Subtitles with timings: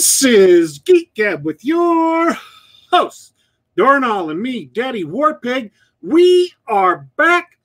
[0.00, 2.34] This is Geek Gab with your
[2.90, 3.34] host,
[3.76, 5.72] Dornall, and me, Daddy Warpig.
[6.00, 7.58] We are back,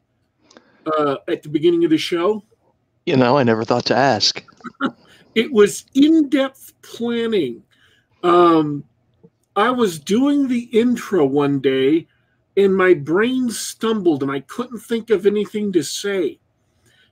[0.87, 2.43] uh, at the beginning of the show?
[3.05, 4.43] You know, I never thought to ask.
[5.35, 7.63] it was in-depth planning.
[8.23, 8.85] Um,
[9.55, 12.09] I was doing the intro one day,
[12.57, 16.41] and my brain stumbled, and I couldn't think of anything to say.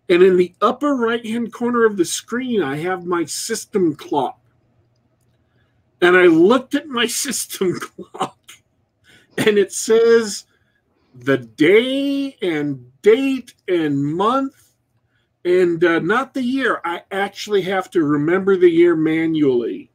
[0.09, 4.39] And in the upper right hand corner of the screen, I have my system clock.
[6.01, 8.39] And I looked at my system clock
[9.39, 10.45] and it says
[11.15, 14.73] the day and date and month
[15.45, 16.81] and uh, not the year.
[16.85, 19.91] I actually have to remember the year manually,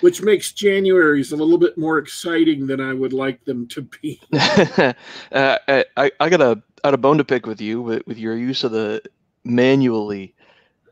[0.00, 4.20] which makes January's a little bit more exciting than I would like them to be.
[4.32, 4.92] uh,
[5.32, 8.64] I, I got a out a bone to pick with you with, with your use
[8.64, 9.02] of the
[9.44, 10.34] manually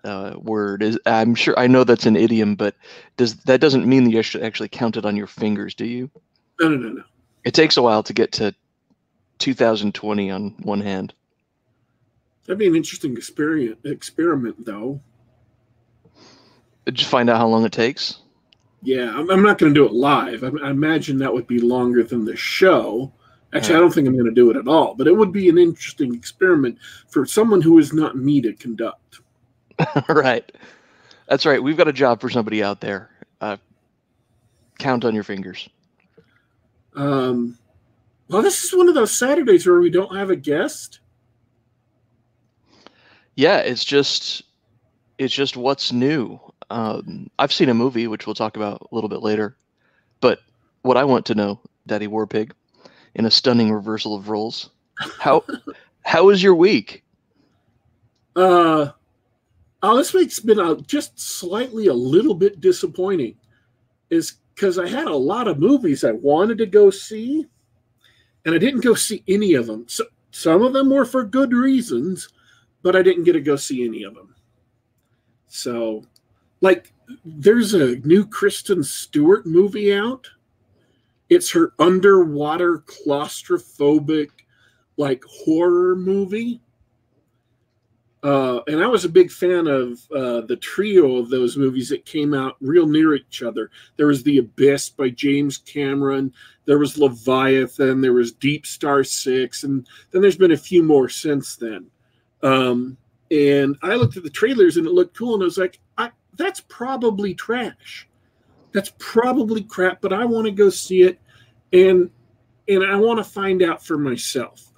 [0.04, 0.82] uh, word.
[0.82, 2.74] Is I'm sure I know that's an idiom, but
[3.16, 6.10] does that doesn't mean that you should actually count it on your fingers, do you?
[6.60, 7.02] No, no, no, no.
[7.44, 8.54] It takes a while to get to
[9.38, 11.14] 2020 on one hand.
[12.46, 15.00] That'd be an interesting experiment, experiment though.
[16.90, 18.20] Just find out how long it takes.
[18.82, 20.44] Yeah, I'm, I'm not going to do it live.
[20.44, 23.12] I, I, imagine that would be longer than the show.
[23.52, 25.48] Actually, I don't think I'm going to do it at all, but it would be
[25.48, 29.20] an interesting experiment for someone who is not me to conduct.
[30.08, 30.50] right.
[31.28, 31.62] That's right.
[31.62, 33.10] We've got a job for somebody out there.
[33.40, 33.56] Uh,
[34.78, 35.68] count on your fingers.
[36.94, 37.58] Um,
[38.28, 41.00] well, this is one of those Saturdays where we don't have a guest.
[43.36, 44.42] Yeah, it's just
[45.18, 46.40] it's just what's new.
[46.70, 49.56] Um, I've seen a movie which we'll talk about a little bit later,
[50.20, 50.40] but
[50.82, 52.52] what I want to know, Daddy Warpig,
[53.14, 54.70] in a stunning reversal of roles.
[55.18, 55.44] How
[56.04, 57.04] how was your week?
[58.36, 58.90] Uh
[59.82, 63.36] oh, this week's been uh, just slightly a little bit disappointing.
[64.10, 67.46] Is because I had a lot of movies I wanted to go see,
[68.44, 69.84] and I didn't go see any of them.
[69.88, 72.28] So some of them were for good reasons,
[72.82, 74.34] but I didn't get to go see any of them.
[75.48, 76.04] So,
[76.60, 76.92] like,
[77.24, 80.28] there's a new Kristen Stewart movie out
[81.28, 84.30] it's her underwater claustrophobic
[84.96, 86.60] like horror movie.
[88.24, 92.04] Uh, and I was a big fan of uh, the trio of those movies that
[92.04, 93.70] came out real near each other.
[93.96, 96.32] There was The Abyss by James Cameron.
[96.64, 98.00] There was Leviathan.
[98.00, 101.86] There was Deep Star Six, and then there's been a few more since then.
[102.42, 102.96] Um,
[103.30, 106.10] and I looked at the trailers and it looked cool, and I was like, I,
[106.38, 108.08] "That's probably trash."
[108.72, 111.18] that's probably crap, but I want to go see it
[111.72, 112.10] and
[112.68, 114.72] and I want to find out for myself.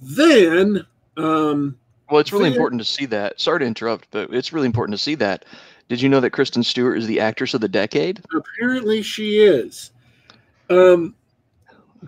[0.00, 0.84] Then
[1.16, 1.76] um
[2.10, 3.40] well, it's really then, important to see that.
[3.40, 5.44] Sorry to interrupt, but it's really important to see that.
[5.88, 8.20] Did you know that Kristen Stewart is the actress of the decade?
[8.34, 9.92] Apparently she is.
[10.68, 11.14] Um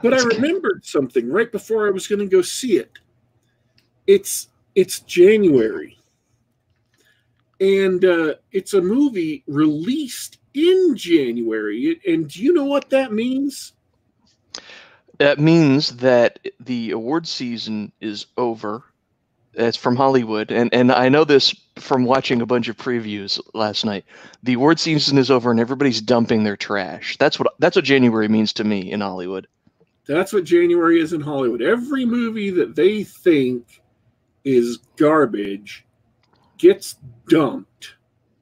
[0.02, 2.92] but I remembered something right before I was going to go see it.
[4.06, 5.98] It's it's January.
[7.62, 12.00] And uh, it's a movie released in January.
[12.04, 13.72] And do you know what that means?
[15.18, 18.82] That means that the award season is over.
[19.54, 23.84] It's from Hollywood, and and I know this from watching a bunch of previews last
[23.84, 24.06] night.
[24.42, 27.16] The award season is over, and everybody's dumping their trash.
[27.18, 29.46] That's what that's what January means to me in Hollywood.
[30.06, 31.62] That's what January is in Hollywood.
[31.62, 33.82] Every movie that they think
[34.42, 35.84] is garbage
[36.62, 36.96] gets
[37.28, 37.96] dumped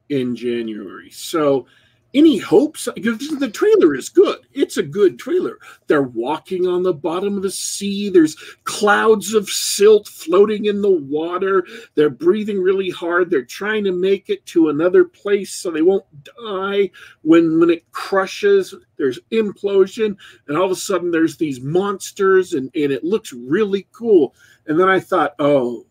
[0.09, 1.09] in January.
[1.09, 1.65] So
[2.13, 2.85] any hopes?
[2.85, 4.39] The trailer is good.
[4.53, 5.57] It's a good trailer.
[5.87, 8.09] They're walking on the bottom of the sea.
[8.09, 11.65] There's clouds of silt floating in the water.
[11.95, 13.31] They're breathing really hard.
[13.31, 16.91] They're trying to make it to another place so they won't die
[17.23, 18.75] when when it crushes.
[18.97, 20.15] There's implosion
[20.47, 24.35] and all of a sudden there's these monsters and and it looks really cool.
[24.67, 25.85] And then i thought oh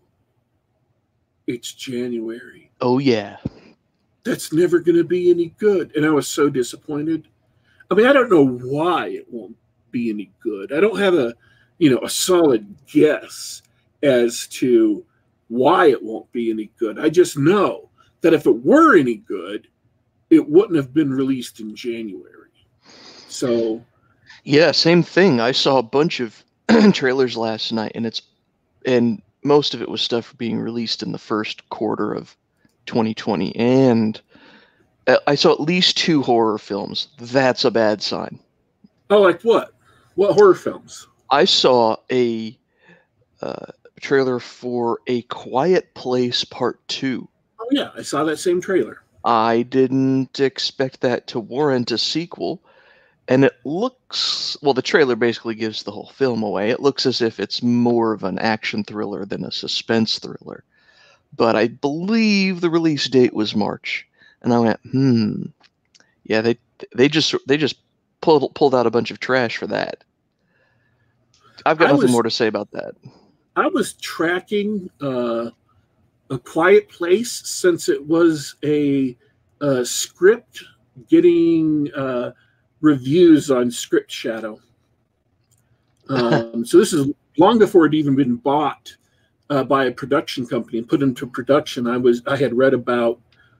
[1.55, 3.37] it's january oh yeah
[4.25, 5.95] that's never going to be any good.
[5.97, 7.29] And I was so disappointed.
[7.91, 9.57] I mean, I don't know why it won't
[9.91, 10.73] be any good.
[10.73, 11.35] I don't have a,
[11.79, 13.63] you know, a solid guess
[14.03, 15.05] as to
[15.49, 16.99] why it won't be any good.
[16.99, 17.89] I just know
[18.21, 19.67] that if it were any good,
[20.29, 22.27] it wouldn't have been released in January.
[23.29, 23.85] So,
[24.45, 25.41] yeah, same thing.
[25.41, 26.45] I saw a bunch of
[26.93, 28.23] trailers last night, and it's
[28.87, 32.37] and most of it was stuff being released in the first quarter of
[32.87, 34.21] 2020, and
[35.07, 37.09] uh, I saw at least two horror films.
[37.19, 38.39] That's a bad sign.
[39.09, 39.73] Oh, like what?
[40.15, 41.07] What horror films?
[41.31, 42.57] I saw a
[43.41, 43.67] uh,
[44.01, 47.29] trailer for A Quiet Place Part Two.
[47.61, 49.03] Oh yeah, I saw that same trailer.
[49.25, 52.63] I didn't expect that to warrant a sequel.
[53.31, 56.71] And it looks well, the trailer basically gives the whole film away.
[56.71, 60.65] It looks as if it's more of an action thriller than a suspense thriller.
[61.37, 64.05] But I believe the release date was March.
[64.43, 65.43] And I went, hmm.
[66.25, 66.59] Yeah, they
[66.97, 67.77] they just they just
[68.21, 70.03] pulled pulled out a bunch of trash for that.
[71.65, 72.97] I've got I nothing was, more to say about that.
[73.55, 75.51] I was tracking uh,
[76.31, 79.17] a quiet place since it was a,
[79.61, 80.65] a script
[81.09, 82.33] getting uh,
[82.81, 84.61] reviews on Script Shadow.
[86.09, 88.97] Um, so this is long before it even been bought
[89.49, 91.87] uh, by a production company and put into production.
[91.87, 93.19] I was I had read about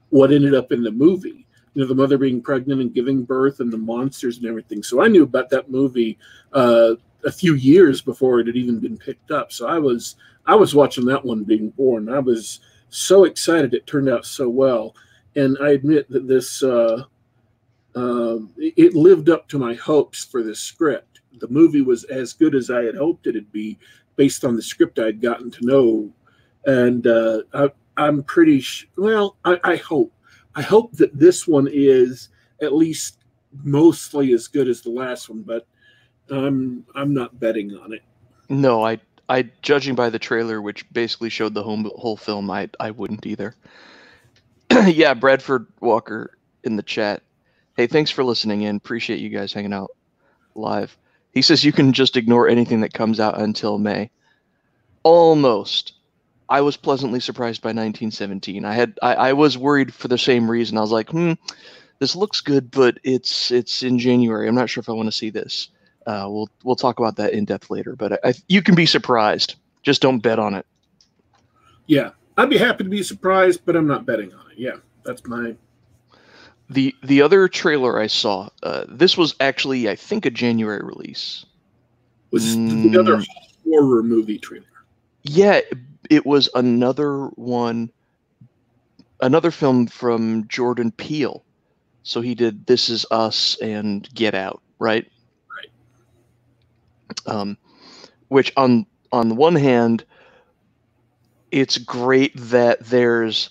[0.09, 1.45] what ended up in the movie.
[1.73, 4.83] You know, the mother being pregnant and giving birth, and the monsters and everything.
[4.83, 6.17] So I knew about that movie
[6.51, 9.51] uh, a few years before it had even been picked up.
[9.51, 10.15] So I was
[10.45, 12.09] I was watching that one being born.
[12.09, 12.59] I was
[12.89, 14.95] so excited it turned out so well,
[15.35, 17.03] and I admit that this uh,
[17.95, 21.21] uh, it lived up to my hopes for the script.
[21.39, 23.77] The movie was as good as I had hoped it'd be,
[24.15, 26.11] based on the script I'd gotten to know,
[26.65, 28.63] and uh, I, am pretty
[28.97, 29.37] well.
[29.45, 30.13] I, I hope
[30.55, 32.29] I hope that this one is
[32.61, 33.17] at least
[33.63, 35.65] mostly as good as the last one, but
[36.29, 38.01] I'm I'm not betting on it.
[38.49, 38.99] No, I
[39.29, 43.25] I judging by the trailer, which basically showed the whole whole film, I I wouldn't
[43.25, 43.55] either.
[44.85, 47.23] yeah, Bradford Walker in the chat
[47.77, 48.75] Hey, thanks for listening in.
[48.75, 49.91] Appreciate you guys hanging out
[50.55, 50.97] live.
[51.31, 54.09] He says you can just ignore anything that comes out until May.
[55.03, 55.93] Almost.
[56.49, 58.65] I was pleasantly surprised by 1917.
[58.65, 60.77] I had I, I was worried for the same reason.
[60.77, 61.33] I was like, hmm,
[61.99, 64.49] this looks good, but it's it's in January.
[64.49, 65.69] I'm not sure if I want to see this.
[66.05, 67.95] Uh, we'll we'll talk about that in depth later.
[67.95, 69.55] But I, I, you can be surprised.
[69.81, 70.65] Just don't bet on it.
[71.87, 74.57] Yeah, I'd be happy to be surprised, but I'm not betting on it.
[74.57, 75.55] Yeah, that's my
[76.71, 81.45] the the other trailer I saw, uh, this was actually I think a January release.
[82.31, 83.23] Was mm, the other
[83.65, 84.65] horror movie trailer?
[85.23, 85.59] Yeah,
[86.09, 87.91] it was another one,
[89.19, 91.43] another film from Jordan Peele.
[92.03, 95.05] So he did This Is Us and Get Out, right?
[95.55, 97.35] Right.
[97.35, 97.57] Um,
[98.29, 100.05] which on on the one hand,
[101.51, 103.49] it's great that there's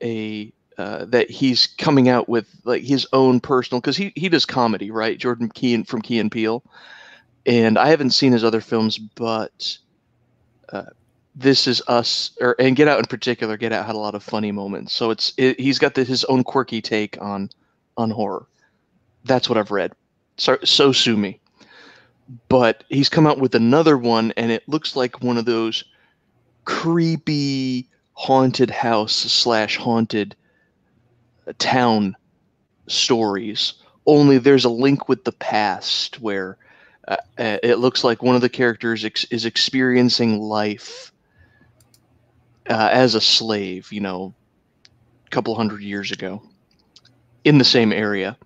[0.00, 4.46] a uh, that he's coming out with like his own personal because he he does
[4.46, 5.18] comedy, right?
[5.18, 6.64] Jordan Key from Key and Peele,
[7.44, 9.76] and I haven't seen his other films, but
[10.72, 10.86] uh,
[11.36, 13.58] this is us or and Get Out in particular.
[13.58, 16.24] Get Out had a lot of funny moments, so it's it, he's got the, his
[16.24, 17.50] own quirky take on
[17.98, 18.46] on horror.
[19.24, 19.92] That's what I've read.
[20.38, 21.40] So so sue me,
[22.48, 25.84] but he's come out with another one, and it looks like one of those
[26.64, 30.34] creepy haunted house slash haunted
[31.54, 32.16] town
[32.86, 33.74] stories.
[34.06, 36.56] Only there's a link with the past where
[37.06, 41.12] uh, uh, it looks like one of the characters ex- is experiencing life
[42.68, 44.34] uh, as a slave, you know,
[45.26, 46.42] a couple hundred years ago
[47.44, 48.36] in the same area.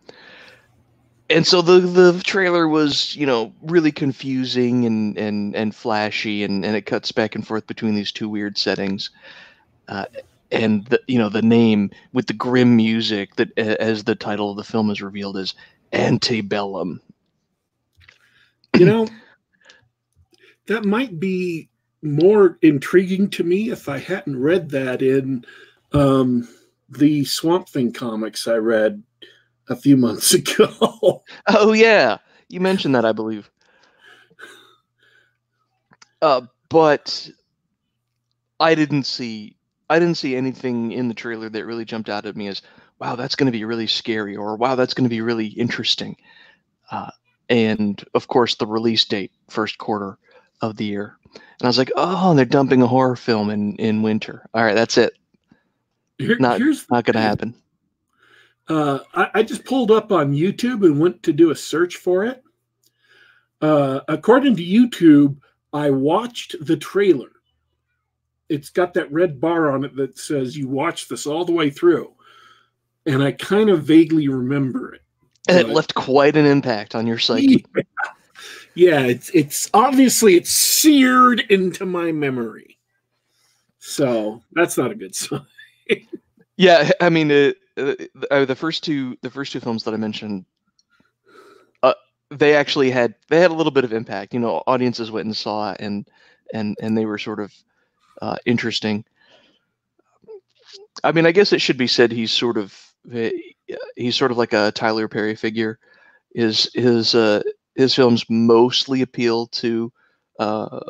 [1.30, 6.64] And so the the trailer was, you know, really confusing and and and flashy, and
[6.64, 9.10] and it cuts back and forth between these two weird settings.
[9.88, 10.04] Uh,
[10.50, 14.56] and the, you know the name with the grim music that as the title of
[14.56, 15.54] the film is revealed is
[15.92, 17.00] antebellum.
[18.76, 19.08] You know
[20.66, 21.68] that might be
[22.02, 25.44] more intriguing to me if i hadn't read that in
[25.92, 26.46] um,
[26.90, 29.02] the swamp thing comics i read
[29.68, 31.22] a few months ago.
[31.46, 32.18] Oh yeah.
[32.48, 33.50] You mentioned that i believe.
[36.20, 37.30] Uh, but
[38.60, 39.56] i didn't see
[39.88, 42.62] I didn't see anything in the trailer that really jumped out at me as,
[42.98, 46.16] wow, that's going to be really scary, or wow, that's going to be really interesting.
[46.90, 47.10] Uh,
[47.48, 50.18] and of course, the release date, first quarter
[50.60, 51.18] of the year.
[51.34, 54.48] And I was like, oh, they're dumping a horror film in, in winter.
[54.54, 55.12] All right, that's it.
[56.18, 56.60] Here, not
[56.90, 57.54] not going to happen.
[58.68, 62.24] Uh, I, I, just pulled up on YouTube and went to do a search for
[62.24, 62.42] it.
[63.60, 65.36] Uh, according to YouTube,
[65.72, 67.30] I watched the trailer
[68.54, 71.70] it's got that red bar on it that says you watch this all the way
[71.70, 72.12] through.
[73.06, 75.02] and I kind of vaguely remember it.
[75.48, 77.66] And it left quite an impact on your psyche.
[77.76, 77.82] Yeah,
[78.74, 82.78] yeah it's it's obviously it's seared into my memory.
[83.78, 85.44] So that's not a good sign.
[86.56, 90.46] yeah, I mean, it, uh, the first two the first two films that I mentioned,
[91.82, 91.94] uh,
[92.30, 94.32] they actually had they had a little bit of impact.
[94.32, 96.08] You know, audiences went and saw it, and
[96.54, 97.52] and and they were sort of
[98.24, 99.04] uh, interesting.
[101.02, 102.74] I mean, I guess it should be said he's sort of
[103.12, 103.30] eh,
[103.96, 105.78] he's sort of like a Tyler Perry figure.
[106.34, 107.42] His his uh,
[107.74, 109.92] his films mostly appeal to
[110.38, 110.80] uh,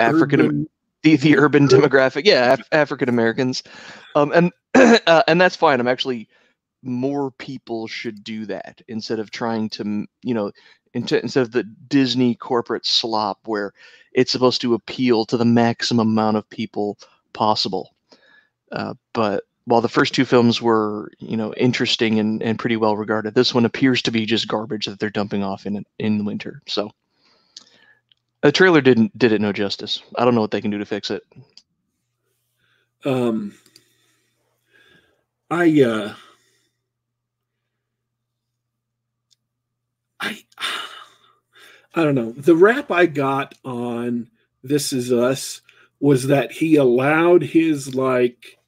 [0.00, 0.66] African
[1.02, 3.62] the the urban demographic, yeah, Af- African Americans,
[4.16, 4.52] um, and
[5.06, 5.78] uh, and that's fine.
[5.78, 6.28] I'm actually
[6.82, 10.50] more people should do that instead of trying to you know
[10.96, 13.72] instead of the Disney corporate slop where
[14.12, 16.98] it's supposed to appeal to the maximum amount of people
[17.32, 17.94] possible.
[18.72, 22.96] Uh, but while the first two films were, you know, interesting and, and pretty well
[22.96, 26.24] regarded, this one appears to be just garbage that they're dumping off in in the
[26.24, 26.62] winter.
[26.66, 26.90] So
[28.42, 30.02] the trailer didn't did it no justice.
[30.16, 31.22] I don't know what they can do to fix it.
[33.04, 33.54] Um,
[35.50, 36.14] I uh,
[40.20, 40.44] I
[41.96, 42.32] I don't know.
[42.32, 44.28] The rap I got on
[44.62, 45.62] This Is Us
[45.98, 48.58] was that he allowed his like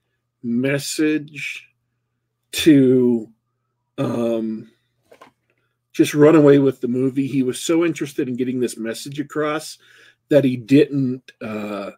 [0.42, 1.68] message
[2.52, 3.28] to
[3.99, 4.70] um
[5.92, 7.26] just run away with the movie.
[7.26, 9.76] He was so interested in getting this message across
[10.30, 11.90] that he didn't uh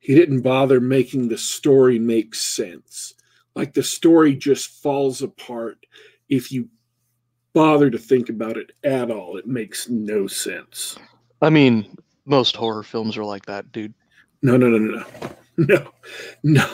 [0.00, 3.14] he didn't bother making the story make sense.
[3.54, 5.86] Like the story just falls apart
[6.28, 6.68] if you
[7.58, 9.36] bother to think about it at all.
[9.36, 10.96] It makes no sense.
[11.42, 11.92] I mean,
[12.24, 13.94] most horror films are like that, dude.
[14.42, 15.34] No, no, no, no, no.
[15.60, 15.92] No.
[16.44, 16.70] No.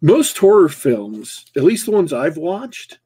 [0.00, 3.00] Most horror films, at least the ones I've watched,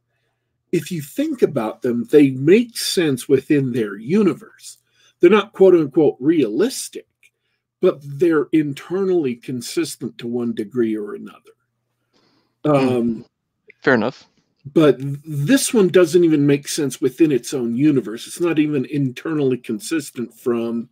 [0.71, 4.77] if you think about them, they make sense within their universe.
[5.21, 7.07] They're not quote unquote realistic,
[7.81, 11.55] but they're internally consistent to one degree or another.
[12.67, 12.71] Hmm.
[12.71, 13.25] Um,
[13.81, 14.29] Fair enough
[14.67, 18.27] but this one doesn't even make sense within its own universe.
[18.27, 20.89] It's not even internally consistent from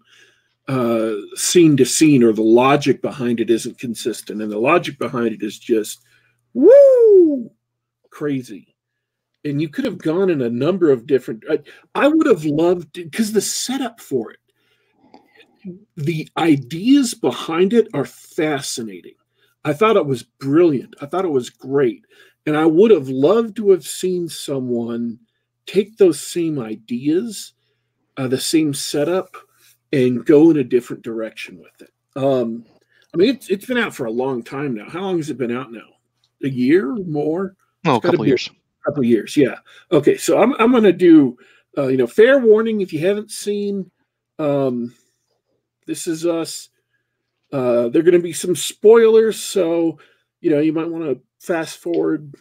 [0.68, 4.42] uh, scene to scene, or the logic behind it isn't consistent.
[4.42, 6.02] And the logic behind it is just
[6.54, 7.50] woo
[8.10, 8.74] crazy.
[9.44, 11.44] And you could have gone in a number of different.
[11.48, 11.58] I,
[11.94, 14.38] I would have loved because the setup for it,
[15.96, 19.14] the ideas behind it are fascinating.
[19.64, 20.94] I thought it was brilliant.
[21.00, 22.04] I thought it was great.
[22.46, 25.18] And I would have loved to have seen someone
[25.66, 27.54] take those same ideas,
[28.16, 29.36] uh, the same setup,
[29.92, 31.92] and go in a different direction with it.
[32.14, 32.64] Um,
[33.12, 34.88] I mean, it's, it's been out for a long time now.
[34.88, 35.86] How long has it been out now?
[36.44, 37.56] A year more?
[37.84, 38.48] Oh, a couple years.
[38.48, 39.56] A couple years, yeah.
[39.90, 41.36] Okay, so I'm, I'm going to do,
[41.76, 43.90] uh, you know, fair warning if you haven't seen
[44.38, 44.94] um,
[45.86, 46.68] This Is Us.
[47.52, 49.98] Uh, there are going to be some spoilers, so
[50.40, 52.34] you know you might want to fast forward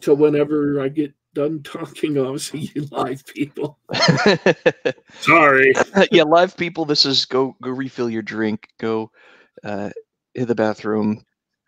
[0.00, 2.18] to whenever I get done talking.
[2.18, 3.78] Obviously, you live people.
[5.20, 5.72] Sorry.
[6.10, 6.84] yeah, live people.
[6.84, 8.68] This is go go refill your drink.
[8.78, 9.10] Go
[9.64, 9.90] uh,
[10.34, 11.24] in the bathroom.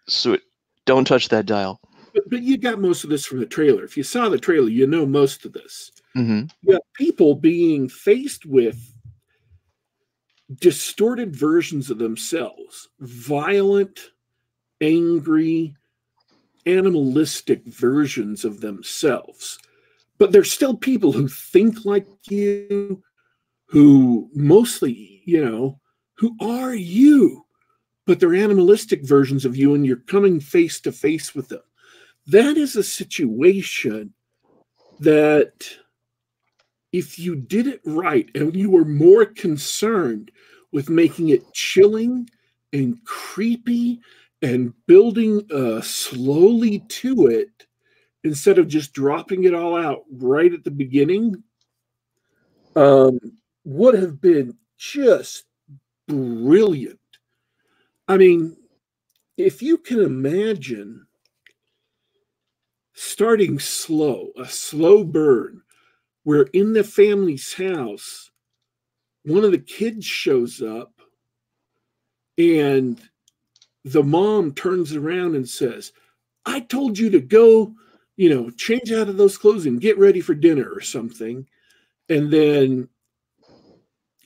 [0.09, 0.43] So it,
[0.87, 1.81] don't touch that dial.
[2.13, 3.85] But, but you got most of this from the trailer.
[3.85, 5.91] If you saw the trailer, you know most of this.
[6.17, 6.47] Mm-hmm.
[6.63, 8.79] You got people being faced with
[10.61, 14.11] distorted versions of themselves, violent,
[14.85, 15.75] angry,
[16.67, 19.59] animalistic versions of themselves.
[20.19, 23.03] But they're still people who think like you,
[23.67, 25.81] who mostly, you know,
[26.17, 27.45] who are you,
[28.07, 31.63] but they're animalistic versions of you, and you're coming face to face with them.
[32.27, 34.15] That is a situation
[35.01, 35.69] that
[36.93, 40.31] if you did it right and you were more concerned
[40.73, 42.29] with making it chilling
[42.73, 44.01] and creepy
[44.45, 47.67] and building uh, slowly to it
[48.25, 51.43] instead of just dropping it all out right at the beginning
[52.77, 53.19] um,
[53.65, 55.45] would have been just
[56.07, 57.01] brilliant.
[58.07, 58.55] I mean,
[59.39, 61.07] if you can imagine
[62.93, 65.63] starting slow, a slow burn,
[66.25, 68.31] where in the family's house,
[69.25, 70.93] one of the kids shows up
[72.37, 73.01] and
[73.85, 75.93] the mom turns around and says,
[76.47, 77.75] I told you to go,
[78.17, 81.47] you know, change out of those clothes and get ready for dinner or something.
[82.09, 82.89] And then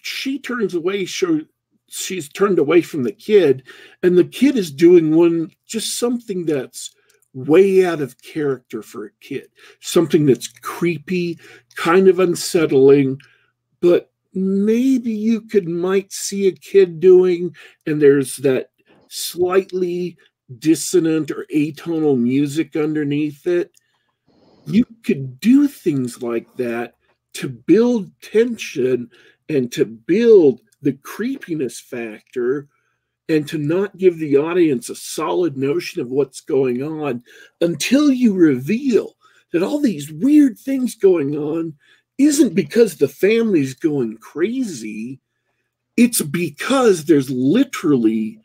[0.02, 3.64] she turns away, she's turned away from the kid,
[4.02, 6.94] and the kid is doing one just something that's
[7.34, 9.48] way out of character for a kid.
[9.80, 11.38] Something that's creepy,
[11.76, 13.18] kind of unsettling,
[13.80, 17.54] but maybe you could might see a kid doing,
[17.86, 18.67] and there's that
[19.10, 20.16] slightly
[20.58, 23.72] dissonant or atonal music underneath it.
[24.66, 26.94] You could do things like that
[27.34, 29.10] to build tension
[29.48, 32.68] and to build the creepiness factor
[33.28, 37.22] and to not give the audience a solid notion of what's going on
[37.60, 39.16] until you reveal
[39.52, 41.74] that all these weird things going on
[42.16, 45.20] isn't because the family's going crazy.
[45.96, 48.40] It's because there's literally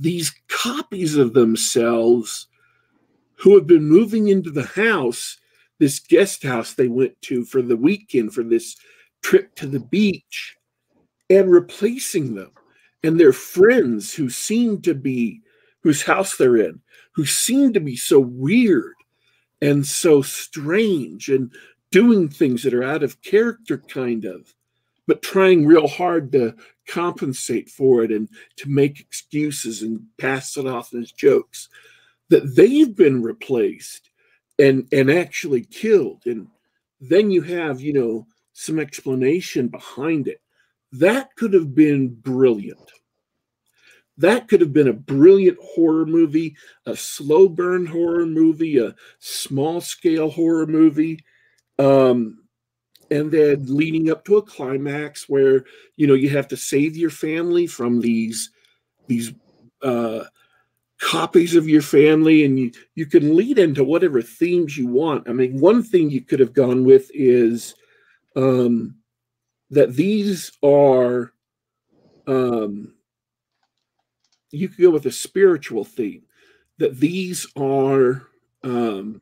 [0.00, 2.48] these copies of themselves
[3.34, 5.36] who have been moving into the house,
[5.78, 8.76] this guest house they went to for the weekend for this
[9.22, 10.56] trip to the beach,
[11.28, 12.50] and replacing them.
[13.02, 15.40] And their friends who seem to be
[15.82, 16.80] whose house they're in,
[17.12, 18.94] who seem to be so weird
[19.62, 21.52] and so strange and
[21.90, 24.54] doing things that are out of character, kind of,
[25.06, 26.54] but trying real hard to
[26.86, 31.68] compensate for it and to make excuses and pass it off as jokes,
[32.28, 34.10] that they've been replaced
[34.58, 36.22] and and actually killed.
[36.26, 36.46] And
[37.00, 40.40] then you have, you know, some explanation behind it.
[40.92, 42.90] That could have been brilliant.
[44.18, 49.80] That could have been a brilliant horror movie, a slow burn horror movie, a small
[49.80, 51.24] scale horror movie.
[51.78, 52.39] Um,
[53.10, 55.64] and then leading up to a climax where
[55.96, 58.50] you know you have to save your family from these
[59.08, 59.32] these
[59.82, 60.24] uh,
[61.00, 65.28] copies of your family and you you can lead into whatever themes you want.
[65.28, 67.74] I mean one thing you could have gone with is
[68.36, 68.96] um,
[69.70, 71.32] that these are
[72.26, 72.94] um,
[74.52, 76.22] you could go with a spiritual theme
[76.78, 78.26] that these are
[78.64, 79.20] um,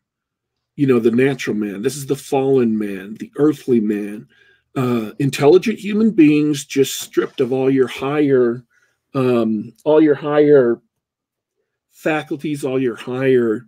[0.79, 1.83] you know the natural man.
[1.83, 4.29] This is the fallen man the earthly man.
[4.77, 8.64] Uh, intelligent human beings just stripped of all your higher
[9.12, 10.81] um, all your higher
[11.91, 13.67] faculties all your higher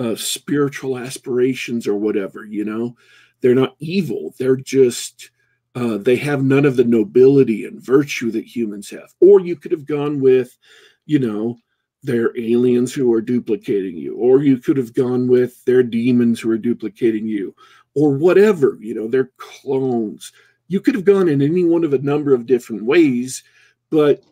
[0.00, 2.96] uh, spiritual aspirations or whatever you know?
[3.42, 4.34] They're not evil.
[4.36, 5.30] They're just
[5.76, 9.14] uh, they have none of the nobility and virtue that humans have.
[9.20, 10.58] Or you could have gone with
[11.06, 11.58] you know,
[12.02, 16.50] they're aliens who are duplicating you, or you could have gone with they're demons who
[16.50, 17.54] are duplicating you,
[17.94, 20.32] or whatever, you know, they're clones.
[20.68, 23.42] You could have gone in any one of a number of different ways,
[23.90, 24.22] but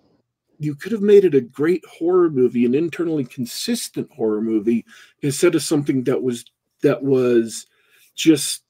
[0.59, 4.85] you could have made it a great horror movie, an internally consistent horror movie,
[5.23, 6.45] instead of something that was
[6.83, 7.67] that was
[8.15, 8.63] just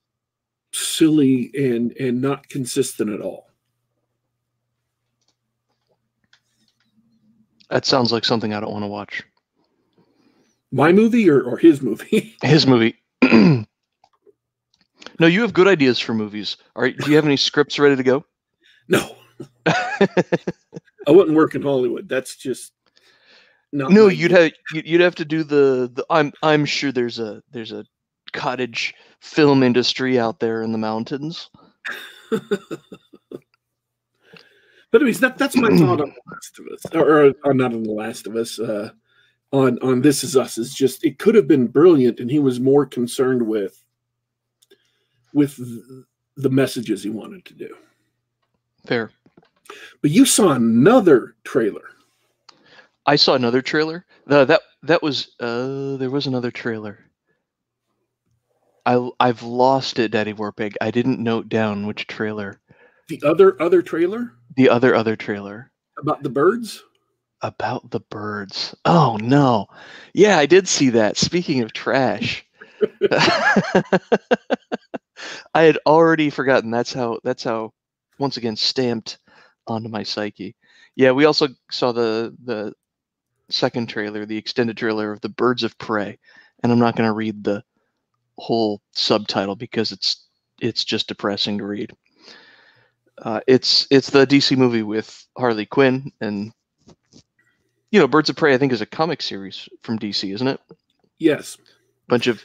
[0.72, 3.47] silly and and not consistent at all.
[7.70, 9.22] That sounds like something I don't want to watch.
[10.70, 12.36] My movie or, or his movie?
[12.42, 12.96] His movie.
[13.22, 13.64] no,
[15.20, 16.56] you have good ideas for movies.
[16.76, 16.96] All right.
[16.96, 18.24] Do you have any scripts ready to go?
[18.90, 19.16] No.
[19.66, 22.08] I wouldn't work in Hollywood.
[22.08, 22.72] That's just
[23.70, 24.08] not no.
[24.08, 27.84] You'd have you'd have to do the, the I'm I'm sure there's a there's a
[28.32, 31.50] cottage film industry out there in the mountains.
[34.90, 37.82] But anyways, that that's my thought on The Last of Us, or, or, not on
[37.82, 38.58] The Last of Us.
[38.58, 38.90] Uh,
[39.52, 42.60] on on This Is Us is just it could have been brilliant, and he was
[42.60, 43.84] more concerned with
[45.32, 45.56] with
[46.36, 47.74] the messages he wanted to do.
[48.86, 49.10] Fair.
[50.00, 51.82] But you saw another trailer.
[53.06, 54.06] I saw another trailer.
[54.26, 56.98] No, that that was uh there was another trailer.
[58.86, 60.74] I I've lost it, Daddy Warpig.
[60.80, 62.60] I didn't note down which trailer.
[63.08, 64.34] The other other trailer?
[64.58, 65.70] The other other trailer.
[65.98, 66.82] About the birds?
[67.42, 68.74] About the birds.
[68.84, 69.68] Oh no.
[70.14, 71.16] Yeah, I did see that.
[71.16, 72.44] Speaking of trash.
[75.54, 76.72] I had already forgotten.
[76.72, 77.72] That's how that's how
[78.18, 79.18] once again stamped
[79.68, 80.56] onto my psyche.
[80.96, 82.72] Yeah, we also saw the the
[83.50, 86.18] second trailer, the extended trailer of the Birds of Prey,
[86.64, 87.62] and I'm not going to read the
[88.38, 90.26] whole subtitle because it's
[90.60, 91.92] it's just depressing to read.
[93.22, 96.52] Uh, it's it's the DC movie with Harley Quinn and
[97.90, 98.54] you know Birds of Prey.
[98.54, 100.60] I think is a comic series from DC, isn't it?
[101.18, 101.56] Yes.
[102.08, 102.42] Bunch of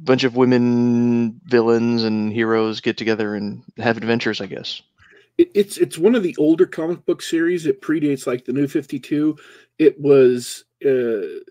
[0.00, 4.40] bunch of women villains and heroes get together and have adventures.
[4.40, 4.80] I guess.
[5.36, 7.66] It, it's it's one of the older comic book series.
[7.66, 9.36] It predates like the New Fifty Two.
[9.78, 11.42] It was uh,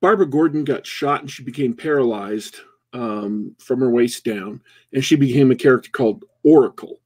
[0.00, 2.58] Barbara Gordon got shot and she became paralyzed
[2.92, 6.99] um, from her waist down, and she became a character called Oracle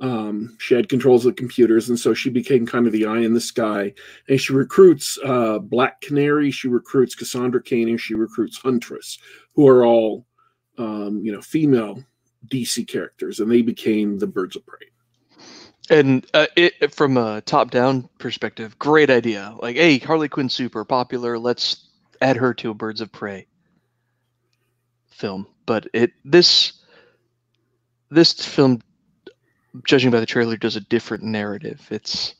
[0.00, 3.34] Um, she had controls of computers, and so she became kind of the eye in
[3.34, 3.92] the sky.
[4.28, 9.18] And she recruits uh, Black Canary, she recruits Cassandra Cain, and she recruits Huntress,
[9.54, 10.24] who are all,
[10.78, 12.04] um, you know, female
[12.46, 14.86] DC characters, and they became the Birds of Prey.
[15.90, 19.54] And uh, it, from a top-down perspective, great idea.
[19.60, 21.38] Like, hey, Harley Quinn super popular.
[21.38, 21.88] Let's
[22.20, 23.46] add her to a Birds of Prey
[25.08, 25.46] film.
[25.66, 26.72] But it this
[28.10, 28.80] this film
[29.84, 31.86] judging by the trailer, does a different narrative.
[31.90, 32.34] It's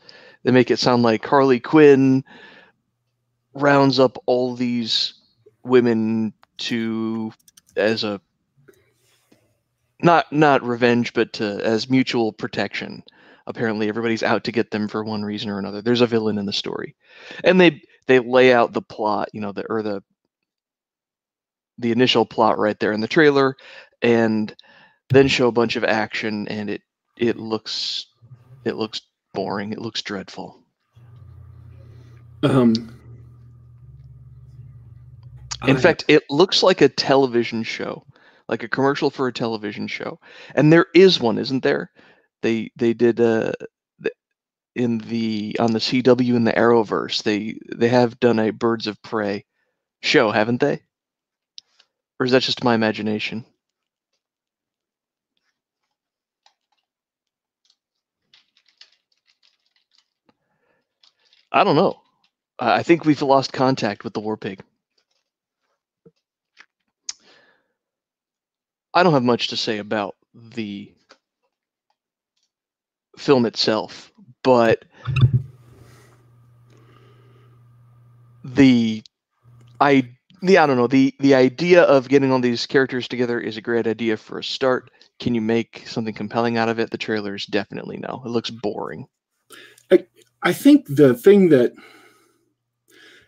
[0.44, 2.24] they make it sound like Harley Quinn
[3.54, 5.14] rounds up all these
[5.64, 7.32] women to
[7.76, 8.20] as a
[10.02, 13.02] not not revenge, but to, as mutual protection.
[13.46, 15.82] Apparently, everybody's out to get them for one reason or another.
[15.82, 16.94] There's a villain in the story,
[17.42, 20.02] and they they lay out the plot, you know, the or the
[21.78, 23.56] the initial plot right there in the trailer,
[24.02, 24.54] and
[25.10, 26.82] then show a bunch of action, and it
[27.18, 28.06] it looks
[28.64, 29.02] it looks
[29.34, 29.72] boring.
[29.72, 30.58] It looks dreadful.
[32.42, 32.94] Um.
[35.66, 35.80] In I...
[35.80, 38.04] fact, it looks like a television show,
[38.48, 40.20] like a commercial for a television show.
[40.54, 41.90] And there is one, isn't there?
[42.42, 43.52] They they did uh
[44.74, 47.24] in the on the CW in the Arrowverse.
[47.24, 49.44] They they have done a Birds of Prey
[50.02, 50.80] show, haven't they?
[52.20, 53.44] Or is that just my imagination?
[61.52, 62.00] I don't know.
[62.58, 64.62] I think we've lost contact with the war pig.
[68.94, 70.92] I don't have much to say about the
[73.16, 74.84] film itself, but
[78.44, 79.02] the
[79.80, 80.10] I
[80.42, 80.86] the I don't know.
[80.86, 84.44] The the idea of getting all these characters together is a great idea for a
[84.44, 84.90] start.
[85.20, 86.90] Can you make something compelling out of it?
[86.90, 88.22] The trailers definitely no.
[88.24, 89.06] It looks boring.
[90.42, 91.72] I think the thing that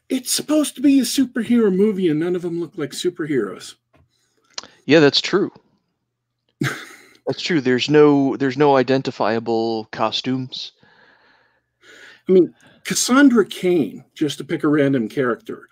[0.09, 3.75] it's supposed to be a superhero movie and none of them look like superheroes.
[4.85, 5.53] Yeah, that's true.
[7.27, 7.61] that's true.
[7.61, 10.73] There's no there's no identifiable costumes.
[12.29, 15.69] I mean, Cassandra Cain, just to pick a random character,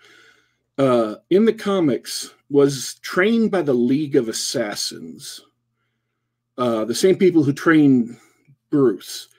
[0.77, 5.41] uh, in the comics was trained by the League of Assassins,
[6.57, 8.17] uh, the same people who trained
[8.69, 9.29] Bruce.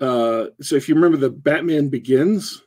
[0.00, 2.62] Uh, so if you remember the Batman Begins,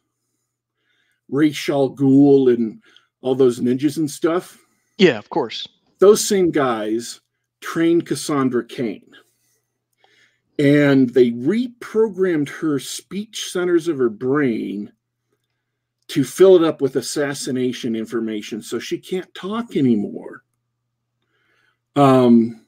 [1.29, 2.81] Ra's al Ghul and
[3.21, 4.57] all those ninjas and stuff.
[4.97, 5.67] Yeah, of course.
[5.99, 7.21] Those same guys
[7.61, 9.03] trained Cassandra Cain.
[10.57, 14.93] And they reprogrammed her speech centers of her brain
[16.07, 20.43] to fill it up with assassination information so she can't talk anymore.
[21.95, 22.64] Um,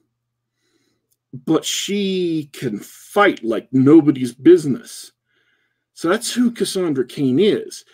[1.32, 5.12] but she can fight like nobody's business.
[5.94, 7.84] So that's who Cassandra Cain is.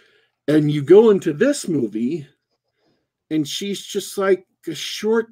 [0.46, 2.26] And you go into this movie,
[3.30, 5.28] and she's just like a short,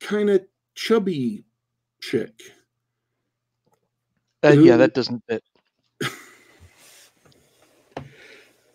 [0.00, 1.44] kind of chubby
[2.00, 2.34] chick.
[4.44, 5.42] Uh, yeah, that doesn't fit.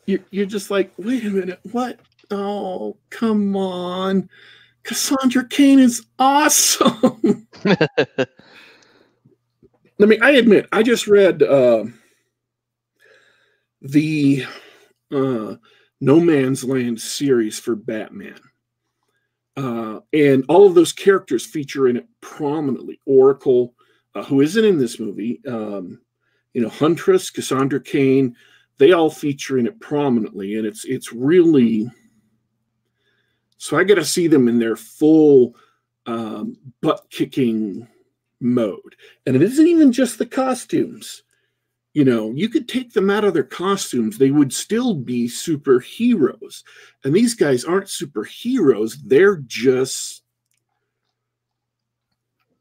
[0.06, 2.00] you're, you're just like, wait a minute, what?
[2.32, 4.30] Oh, come on.
[4.84, 7.48] Cassandra Cain is awesome.
[10.04, 11.86] I mean, I admit, I just read uh,
[13.82, 14.46] the
[15.12, 15.56] uh,
[16.00, 18.40] No Man's Land series for Batman.
[19.58, 23.00] Uh, and all of those characters feature in it prominently.
[23.06, 23.74] Oracle,
[24.16, 26.00] uh, who isn't in this movie, um,
[26.54, 28.36] you know, Huntress, Cassandra Cain,
[28.78, 31.90] they all feature in it prominently, and it's it's really.
[33.58, 35.56] So I got to see them in their full
[36.08, 37.88] um, butt kicking
[38.42, 38.96] mode.
[39.26, 41.24] And it isn't even just the costumes.
[41.94, 46.64] You know, you could take them out of their costumes, they would still be superheroes.
[47.04, 50.24] And these guys aren't superheroes, they're just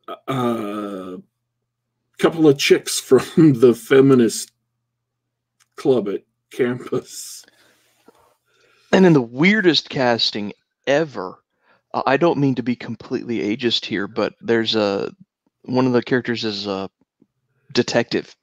[0.09, 1.17] a uh,
[2.19, 4.51] couple of chicks from the feminist
[5.77, 7.45] club at campus.
[8.93, 10.53] And in the weirdest casting
[10.89, 11.39] ever,
[11.93, 15.13] I don't mean to be completely ageist here, but there's a
[15.63, 16.91] one of the characters is a
[17.73, 18.35] detective,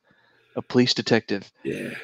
[0.55, 1.51] a police detective.
[1.63, 1.95] Yeah.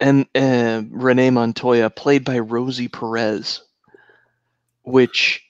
[0.00, 3.62] And uh, Renee Montoya, played by Rosie Perez,
[4.82, 5.44] which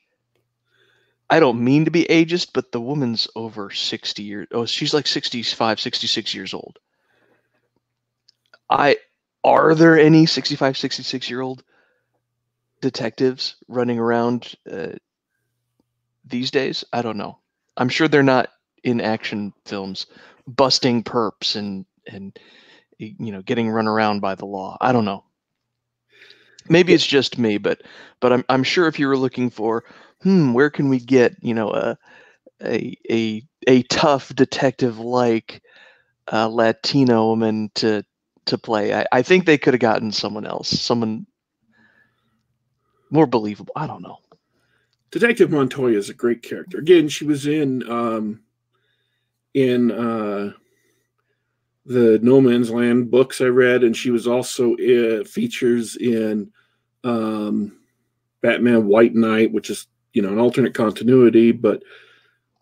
[1.30, 4.48] I don't mean to be ageist, but the woman's over 60 years.
[4.52, 6.78] Oh, she's like 65, 66 years old.
[8.70, 8.98] I
[9.42, 11.62] are there any 65, 66 year old
[12.80, 14.92] detectives running around uh,
[16.24, 16.84] these days?
[16.92, 17.38] I don't know.
[17.76, 18.50] I'm sure they're not
[18.84, 20.06] in action films,
[20.46, 22.38] busting perps and and
[22.98, 24.76] you know getting run around by the law.
[24.80, 25.24] I don't know.
[26.68, 27.82] Maybe it's just me, but
[28.20, 29.84] but I'm I'm sure if you were looking for
[30.22, 31.98] hmm, where can we get you know a
[32.62, 35.62] a a, a tough detective like
[36.32, 38.04] uh, Latino woman to
[38.46, 41.26] to play, I, I think they could have gotten someone else, someone
[43.10, 43.72] more believable.
[43.76, 44.18] I don't know.
[45.10, 46.78] Detective Montoya is a great character.
[46.78, 48.40] Again, she was in um,
[49.54, 50.52] in uh,
[51.86, 56.50] the No Man's Land books I read, and she was also uh, features in
[57.04, 57.78] um,
[58.42, 61.52] Batman White Knight, which is you know an alternate continuity.
[61.52, 61.82] But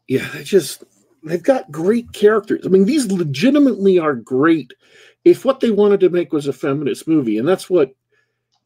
[0.09, 0.85] yeah, they just
[1.22, 2.62] they've got great characters.
[2.64, 4.72] I mean, these legitimately are great.
[5.24, 7.94] If what they wanted to make was a feminist movie, and that's what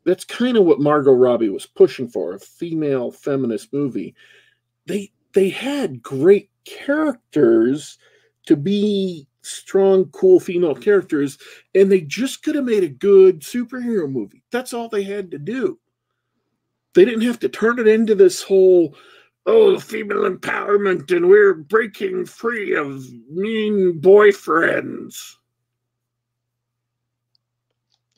[0.04, 4.14] that's kind of what Margot Robbie was pushing for, a female feminist movie.
[4.86, 7.98] They they had great characters
[8.46, 11.38] to be strong, cool female characters,
[11.74, 14.42] and they just could have made a good superhero movie.
[14.50, 15.78] That's all they had to do.
[16.94, 18.96] They didn't have to turn it into this whole,
[19.44, 25.36] oh, female empowerment, and we're breaking free of mean boyfriends.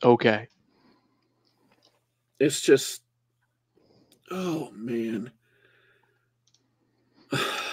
[0.03, 0.47] Okay.
[2.39, 3.01] It's just,
[4.31, 5.31] oh man.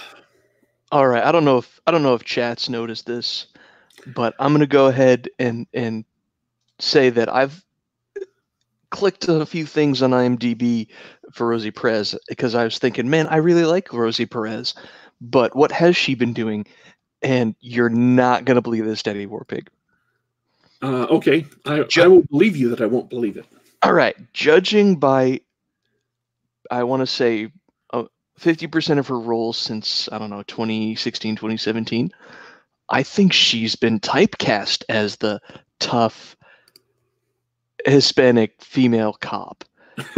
[0.91, 3.47] All right, I don't know if I don't know if chat's noticed this,
[4.05, 6.05] but I'm gonna go ahead and and
[6.79, 7.63] say that I've
[8.89, 10.87] clicked a few things on IMDb
[11.33, 14.75] for Rosie Perez because I was thinking, man, I really like Rosie Perez,
[15.19, 16.65] but what has she been doing?
[17.21, 19.67] And you're not gonna believe this, Daddy Warpig.
[20.81, 23.45] Uh, okay, I, Ju- I will believe you that I won't believe it.
[23.83, 25.41] All right, judging by,
[26.71, 27.51] I want to say
[28.39, 32.11] 50% of her roles since, I don't know, 2016, 2017,
[32.89, 35.41] I think she's been typecast as the
[35.79, 36.35] tough
[37.85, 39.63] Hispanic female cop.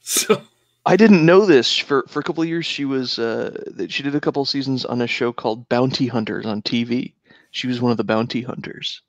[0.00, 0.42] so
[0.86, 2.66] I didn't know this for for a couple of years.
[2.66, 6.46] She was uh, she did a couple of seasons on a show called Bounty Hunters
[6.46, 7.12] on TV.
[7.50, 9.02] She was one of the bounty hunters.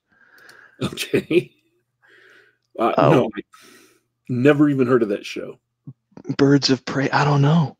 [0.81, 1.51] Okay.
[2.79, 3.11] Uh, oh.
[3.11, 3.29] No,
[4.29, 5.59] never even heard of that show.
[6.31, 7.09] Birds of Prey.
[7.09, 7.77] I don't know.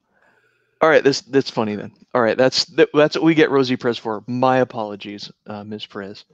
[0.82, 1.92] All right, this that's funny then.
[2.14, 4.24] All right, that's that, that's what we get Rosie Perez for.
[4.28, 5.86] My apologies, uh, Ms.
[5.86, 6.26] Perez.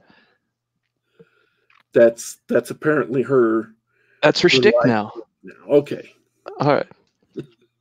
[1.92, 3.74] That's that's apparently her.
[4.22, 5.12] That's her, her shtick now.
[5.42, 5.54] now.
[5.68, 6.12] Okay.
[6.60, 6.86] All right.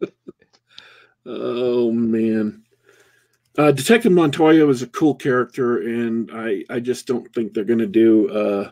[1.26, 2.64] oh man.
[3.58, 7.80] Uh, Detective Montoya was a cool character, and I, I just don't think they're going
[7.80, 8.30] to do.
[8.30, 8.72] Uh,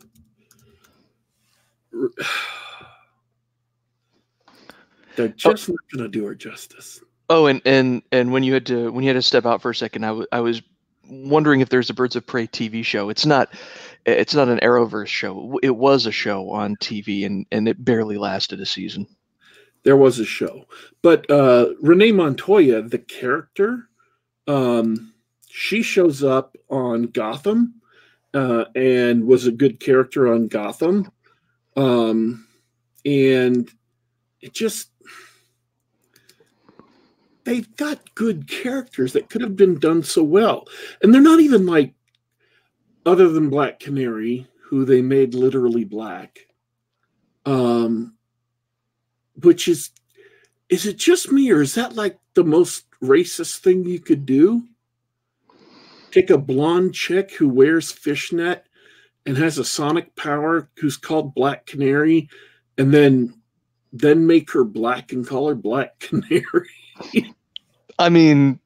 [5.15, 5.73] they're just oh.
[5.73, 7.01] not going to do her justice.
[7.29, 9.71] Oh, and and and when you had to when you had to step out for
[9.71, 10.61] a second, I, w- I was
[11.09, 13.09] wondering if there's a Birds of Prey TV show.
[13.09, 13.53] It's not
[14.05, 15.59] it's not an Arrowverse show.
[15.63, 19.07] It was a show on TV, and and it barely lasted a season.
[19.83, 20.65] There was a show,
[21.01, 23.87] but uh, Renee Montoya, the character,
[24.47, 25.13] um,
[25.47, 27.75] she shows up on Gotham,
[28.33, 31.11] uh, and was a good character on Gotham,
[31.75, 32.47] um,
[33.05, 33.69] and
[34.41, 34.89] it just
[37.45, 40.67] they've got good characters that could have been done so well.
[41.01, 41.93] And they're not even like,
[43.05, 46.47] other than Black Canary, who they made literally black,
[47.45, 48.15] um,
[49.41, 49.91] which is,
[50.69, 54.63] is it just me or is that like the most racist thing you could do?
[56.09, 58.65] Take a blonde chick who wears fishnet
[59.25, 62.29] and has a sonic power who's called Black Canary,
[62.77, 63.33] and then
[63.91, 66.69] then make her black and call her Black Canary.
[67.99, 68.59] I mean,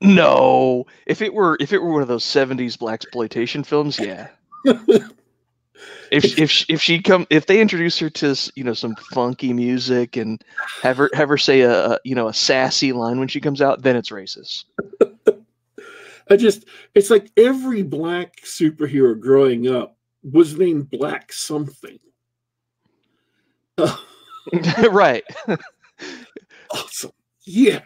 [0.00, 0.86] no.
[1.06, 4.28] If it were if it were one of those '70s black exploitation films, yeah.
[6.10, 10.16] if if if she come if they introduce her to you know some funky music
[10.16, 10.42] and
[10.82, 13.60] have her have her say a, a you know a sassy line when she comes
[13.60, 14.64] out, then it's racist.
[16.30, 19.96] I just it's like every black superhero growing up
[20.32, 21.98] was named Black something.
[24.90, 25.24] right.
[26.70, 27.12] awesome.
[27.44, 27.80] Yeah.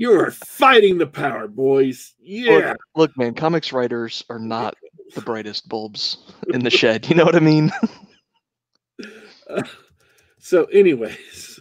[0.00, 2.14] You are fighting the power, boys.
[2.18, 2.70] Yeah.
[2.70, 4.74] Look, look, man, comics writers are not
[5.14, 6.16] the brightest bulbs
[6.54, 7.06] in the shed.
[7.06, 7.70] You know what I mean?
[9.50, 9.62] uh,
[10.38, 11.60] so, anyways,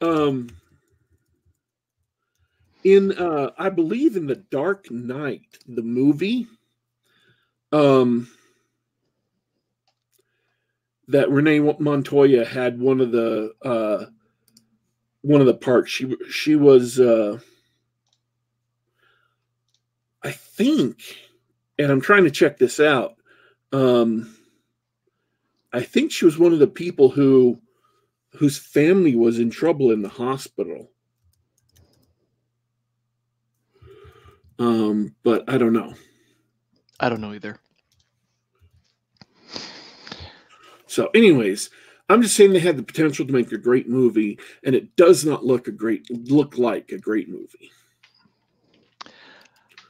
[0.00, 0.50] um,
[2.84, 6.46] in uh, I believe in the Dark Knight, the movie,
[7.72, 8.30] um,
[11.08, 14.06] that Renee Montoya had one of the uh
[15.22, 15.90] one of the parts.
[15.90, 17.38] She she was uh,
[20.22, 21.16] I think,
[21.78, 23.16] and I'm trying to check this out.
[23.72, 24.36] Um,
[25.72, 27.60] I think she was one of the people who
[28.34, 30.90] whose family was in trouble in the hospital.
[34.58, 35.94] Um, but I don't know.
[37.00, 37.58] I don't know either.
[40.86, 41.70] So, anyways,
[42.10, 45.24] I'm just saying they had the potential to make a great movie, and it does
[45.24, 47.70] not look a great look like a great movie.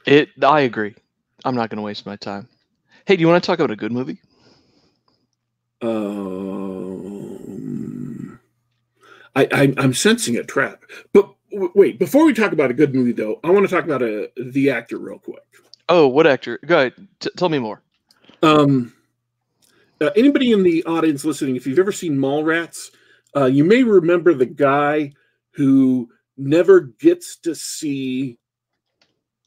[0.05, 0.29] It.
[0.43, 0.93] I agree.
[1.43, 2.47] I'm not going to waste my time.
[3.05, 4.21] Hey, do you want to talk about a good movie?
[5.81, 5.99] Um,
[9.35, 11.97] I, I I'm sensing a trap, but w- wait.
[11.97, 14.69] Before we talk about a good movie, though, I want to talk about a the
[14.69, 15.41] actor real quick.
[15.89, 16.59] Oh, what actor?
[16.67, 16.93] Go ahead.
[17.19, 17.81] T- tell me more.
[18.43, 18.93] Um,
[20.01, 22.89] uh, anybody in the audience listening, if you've ever seen Mallrats,
[23.35, 25.13] uh, you may remember the guy
[25.51, 28.39] who never gets to see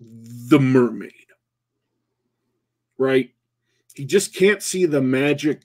[0.01, 1.13] the mermaid.
[2.97, 3.31] Right?
[3.95, 5.63] He just can't see the magic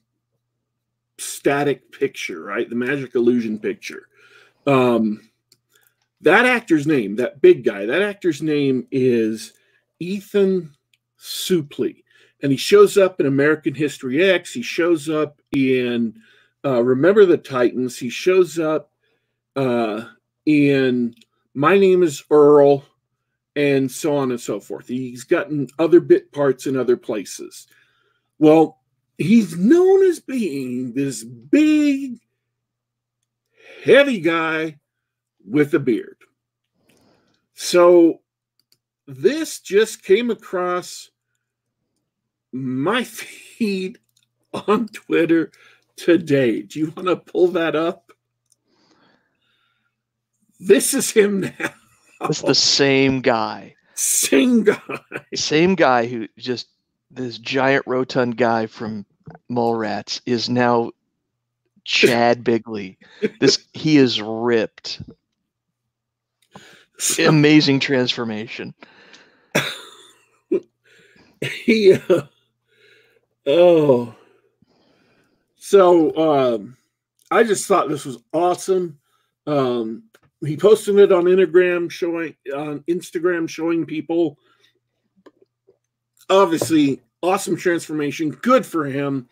[1.18, 2.70] static picture, right?
[2.70, 4.08] The magic illusion picture.
[4.66, 5.30] Um,
[6.22, 9.54] that actor's name, that big guy, that actor's name is
[10.00, 10.76] Ethan
[11.20, 12.04] Suplee.
[12.42, 14.54] And he shows up in American History X.
[14.54, 16.22] He shows up in
[16.64, 17.98] uh, Remember the Titans.
[17.98, 18.92] He shows up
[19.56, 20.06] uh,
[20.46, 21.16] in
[21.54, 22.86] My Name is Earl,
[23.56, 24.88] and so on and so forth.
[24.88, 27.68] He's gotten other bit parts in other places.
[28.38, 28.80] Well,
[29.18, 32.20] he's known as being this big,
[33.84, 34.80] heavy guy
[35.46, 36.18] with a beard.
[37.54, 38.22] So
[39.08, 41.10] this just came across
[42.52, 44.00] my feed
[44.54, 45.52] on Twitter
[45.96, 46.62] today.
[46.62, 48.12] Do you want to pull that up?
[50.60, 51.74] This is him now.
[52.22, 53.76] It's the same guy.
[53.96, 55.00] Same guy.
[55.34, 56.68] Same guy who just
[57.12, 59.06] this giant rotund guy from
[59.50, 60.92] Mallrats is now
[61.86, 62.98] Chad Bigley.
[63.40, 65.02] This he is ripped.
[66.98, 68.74] So, Amazing transformation.
[71.42, 72.24] he, uh,
[73.50, 74.16] oh.
[75.58, 76.16] So
[76.56, 76.78] um,
[77.30, 79.00] I just thought this was awesome.
[79.46, 80.04] Um,
[80.46, 84.38] he posted it on Instagram showing on Instagram showing people
[86.30, 89.28] obviously awesome transformation good for him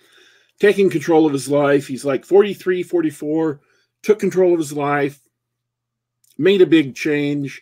[0.59, 1.87] taking control of his life.
[1.87, 3.61] He's like 43 44
[4.03, 5.21] took control of his life
[6.37, 7.61] made a big change.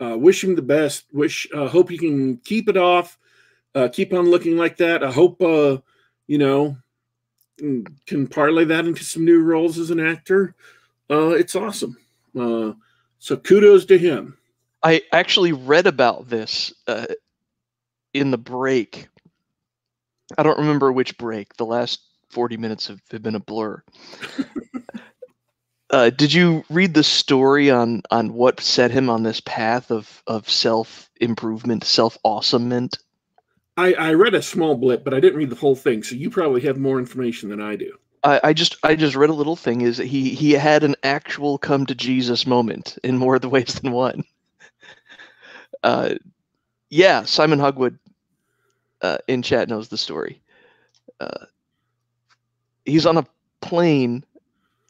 [0.00, 1.06] Uh, wish him the best.
[1.12, 3.18] Wish uh, hope he can keep it off.
[3.74, 5.02] Uh, keep on looking like that.
[5.02, 5.78] I hope uh,
[6.26, 6.76] you know
[8.06, 10.54] can parlay that into some new roles as an actor
[11.10, 11.96] uh, it's awesome
[12.38, 12.72] uh,
[13.18, 14.36] so kudos to him.
[14.82, 17.06] I actually read about this uh,
[18.14, 19.08] in the break.
[20.36, 21.56] I don't remember which break.
[21.56, 23.82] The last 40 minutes have, have been a blur.
[25.90, 30.22] uh, did you read the story on on what set him on this path of
[30.26, 32.98] of self improvement, self awesomement?
[33.76, 36.02] I, I read a small blip, but I didn't read the whole thing.
[36.02, 37.92] So you probably have more information than I do.
[38.24, 39.82] I, I just I just read a little thing.
[39.82, 43.74] Is he he had an actual come to Jesus moment in more of the ways
[43.74, 44.24] than one.
[45.82, 46.14] Uh,
[46.90, 47.96] yeah, Simon Hogwood
[49.02, 50.42] uh, in chat knows the story.
[51.20, 51.46] Uh,
[52.84, 53.26] he's on a
[53.60, 54.24] plane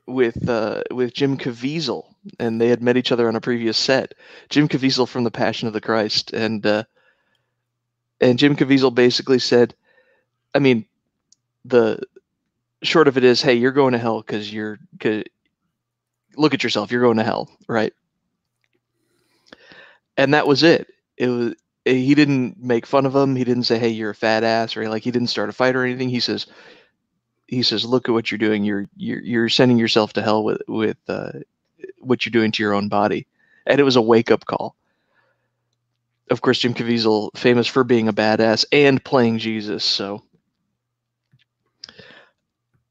[0.07, 4.14] with uh, with Jim Caviezel, and they had met each other on a previous set.
[4.49, 6.85] Jim Caviezel from The Passion of the Christ, and uh,
[8.20, 9.74] and Jim Caviezel basically said,
[10.55, 10.87] I mean,
[11.64, 12.00] the
[12.83, 15.24] short of it is, hey, you're going to hell because you're cause,
[16.37, 17.92] look at yourself, you're going to hell, right?
[20.16, 20.88] And that was it.
[21.16, 21.55] It was
[21.87, 23.37] he didn't make fun of him.
[23.37, 25.76] He didn't say, "Hey, you're a fat ass," or like he didn't start a fight
[25.76, 26.09] or anything.
[26.09, 26.46] He says,
[27.46, 28.64] he says, "Look at what you're doing.
[28.64, 31.33] You're you're you're sending yourself to hell with with uh,
[31.98, 33.26] what you're doing to your own body."
[33.66, 34.74] And it was a wake up call.
[36.31, 40.22] Of course, Jim Caviezel, famous for being a badass and playing Jesus, so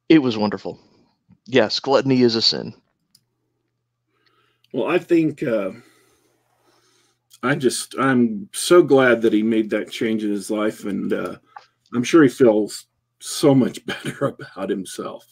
[0.08, 0.80] it was wonderful.
[1.46, 2.74] Yes, gluttony is a sin.
[4.72, 5.72] Well, I think uh,
[7.44, 11.36] I just I'm so glad that he made that change in his life, and uh,
[11.94, 12.86] I'm sure he feels
[13.20, 15.26] so much better about himself.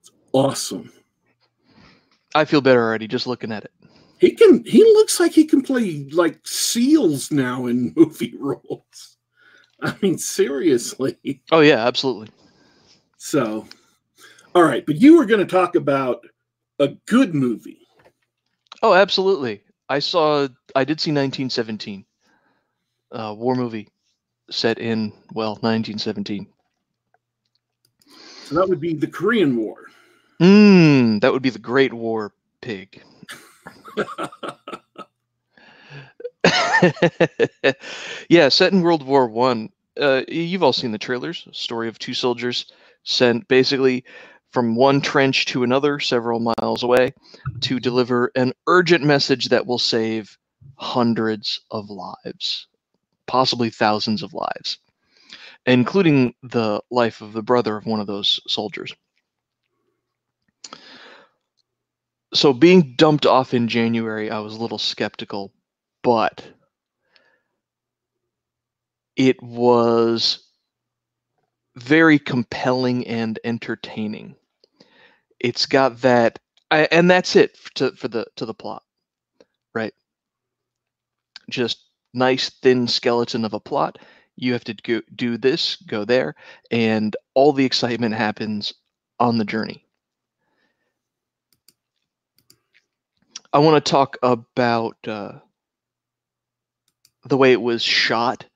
[0.00, 0.92] It's awesome.
[2.34, 3.72] I feel better already just looking at it.
[4.20, 4.62] He can.
[4.64, 9.16] He looks like he can play like seals now in movie roles.
[9.82, 11.42] I mean, seriously.
[11.50, 12.28] Oh yeah, absolutely.
[13.16, 13.66] So,
[14.54, 16.22] all right, but you were going to talk about
[16.78, 17.86] a good movie.
[18.82, 19.62] Oh, absolutely.
[19.88, 20.48] I saw.
[20.76, 22.04] I did see 1917.
[23.12, 23.88] uh, war movie
[24.50, 26.46] set in well 1917.
[28.44, 29.76] So that would be the Korean War.
[30.40, 33.02] Mm, that would be the Great War Pig.
[38.28, 39.70] yeah, set in World War One.
[40.00, 41.46] Uh, you've all seen the trailers.
[41.52, 42.72] Story of two soldiers
[43.04, 44.04] sent basically
[44.52, 47.12] from one trench to another, several miles away,
[47.60, 50.36] to deliver an urgent message that will save
[50.76, 52.66] hundreds of lives,
[53.26, 54.78] possibly thousands of lives,
[55.66, 58.92] including the life of the brother of one of those soldiers.
[62.32, 65.52] So, being dumped off in January, I was a little skeptical,
[66.02, 66.44] but
[69.16, 70.46] it was
[71.76, 74.36] very compelling and entertaining.
[75.40, 76.38] It's got that,
[76.70, 78.84] and that's it to, for the to the plot,
[79.74, 79.94] right?
[81.48, 83.98] Just nice thin skeleton of a plot.
[84.36, 86.36] You have to go, do this, go there,
[86.70, 88.72] and all the excitement happens
[89.18, 89.84] on the journey.
[93.52, 95.32] I want to talk about uh,
[97.24, 98.46] the way it was shot.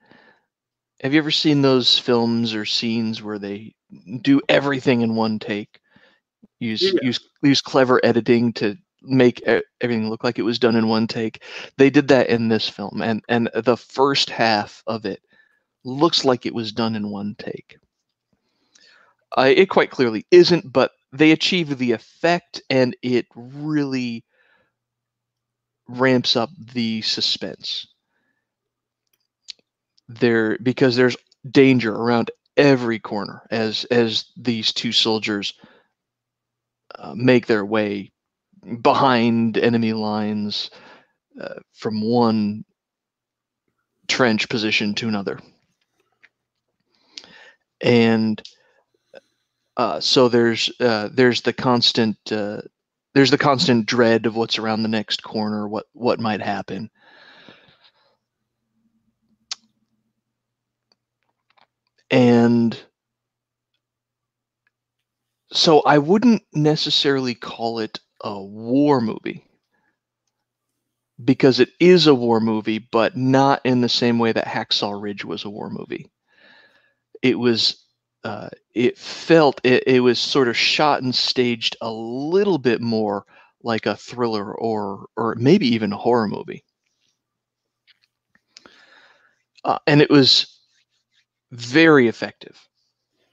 [1.01, 3.74] Have you ever seen those films or scenes where they
[4.22, 5.80] do everything in one take?
[6.61, 7.01] Use Yeah.
[7.03, 11.42] use use clever editing to make everything look like it was done in one take.
[11.76, 15.20] They did that in this film, and and the first half of it
[15.84, 17.78] looks like it was done in one take.
[19.36, 24.24] Uh, it quite clearly isn't, but they achieve the effect, and it really
[25.89, 27.87] ramps up the suspense.
[30.09, 31.16] There because there's
[31.51, 35.55] danger around every corner as as these two soldiers
[36.99, 38.12] uh, make their way
[38.82, 40.70] behind enemy lines
[41.41, 42.64] uh, from one
[44.09, 45.41] trench position to another.
[47.80, 48.43] And
[49.76, 52.62] uh, so there's uh, there's the constant uh,
[53.15, 56.91] there's the constant dread of what's around the next corner what what might happen
[62.11, 62.85] and
[65.53, 69.45] so I wouldn't necessarily call it a war movie
[71.23, 75.25] because it is a war movie, but not in the same way that Hacksaw Ridge
[75.25, 76.11] was a war movie.
[77.23, 77.84] It was,
[78.25, 83.25] uh, it felt, it, it was sort of shot and staged a little bit more
[83.62, 86.64] like a thriller or, or maybe even a horror movie.
[89.64, 90.59] Uh, and it was
[91.53, 92.59] very effective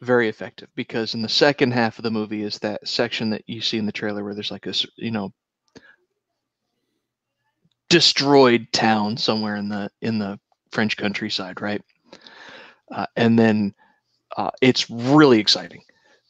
[0.02, 3.62] very effective because in the second half of the movie is that section that you
[3.62, 5.32] see in the trailer where there's like this you know
[7.88, 10.40] destroyed town somewhere in the in the
[10.72, 11.82] french countryside right
[12.92, 13.74] uh, and then
[14.38, 15.84] uh, it's really exciting.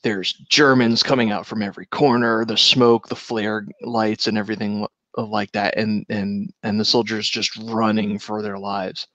[0.04, 4.88] There's germans coming out from every corner the smoke the flare lights and everything
[5.18, 9.08] like that and and and the soldiers just running for their lives.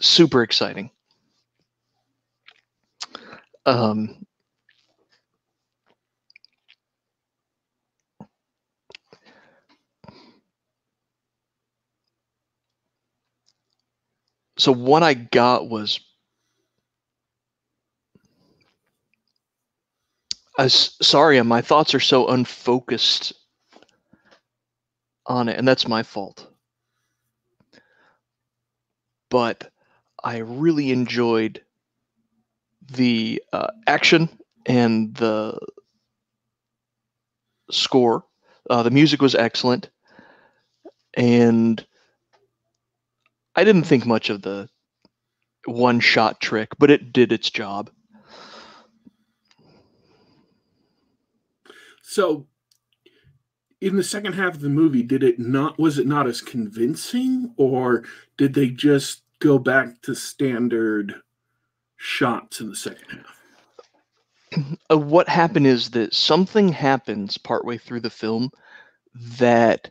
[0.00, 0.90] Super exciting.
[3.66, 4.26] Um,
[14.58, 16.00] so what I got was
[20.60, 23.32] I sorry, my thoughts are so unfocused
[25.24, 26.46] on it, and that's my fault.
[29.30, 29.72] But
[30.22, 31.62] I really enjoyed
[32.92, 34.28] the uh, action
[34.66, 35.58] and the
[37.70, 38.26] score.
[38.68, 39.88] Uh, the music was excellent,
[41.14, 41.82] and
[43.56, 44.68] I didn't think much of the
[45.64, 47.88] one-shot trick, but it did its job.
[52.10, 52.48] So,
[53.80, 55.78] in the second half of the movie, did it not?
[55.78, 58.02] Was it not as convincing, or
[58.36, 61.14] did they just go back to standard
[61.96, 64.74] shots in the second half?
[64.90, 68.50] Uh, what happened is that something happens partway through the film
[69.38, 69.88] that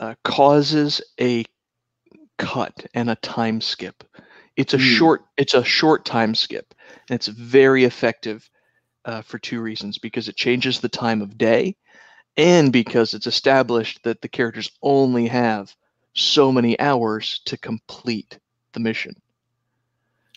[0.00, 1.44] uh, causes a
[2.38, 4.02] cut and a time skip.
[4.56, 4.82] It's a Hmm.
[4.82, 5.24] short.
[5.36, 6.74] It's a short time skip,
[7.08, 8.50] and it's very effective
[9.04, 11.76] uh, for two reasons: because it changes the time of day,
[12.36, 15.74] and because it's established that the characters only have
[16.14, 18.38] so many hours to complete
[18.72, 19.14] the mission.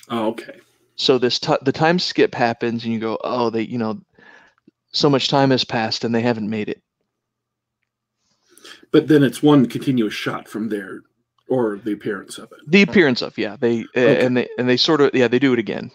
[0.09, 0.59] Oh, okay.
[0.95, 4.01] So this ti the time skip happens, and you go, "Oh, they, you know,
[4.91, 6.81] so much time has passed, and they haven't made it."
[8.91, 11.01] But then it's one continuous shot from there
[11.47, 12.59] or the appearance of it.
[12.67, 14.25] The appearance of yeah, they okay.
[14.25, 15.91] and they and they sort of yeah they do it again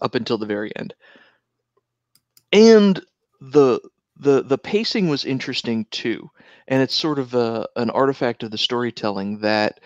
[0.00, 0.94] up until the very end,
[2.52, 3.00] and
[3.40, 3.80] the
[4.16, 6.30] the the pacing was interesting too,
[6.68, 9.80] and it's sort of a an artifact of the storytelling that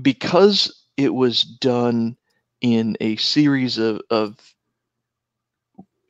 [0.00, 2.16] because it was done
[2.60, 4.54] in a series of, of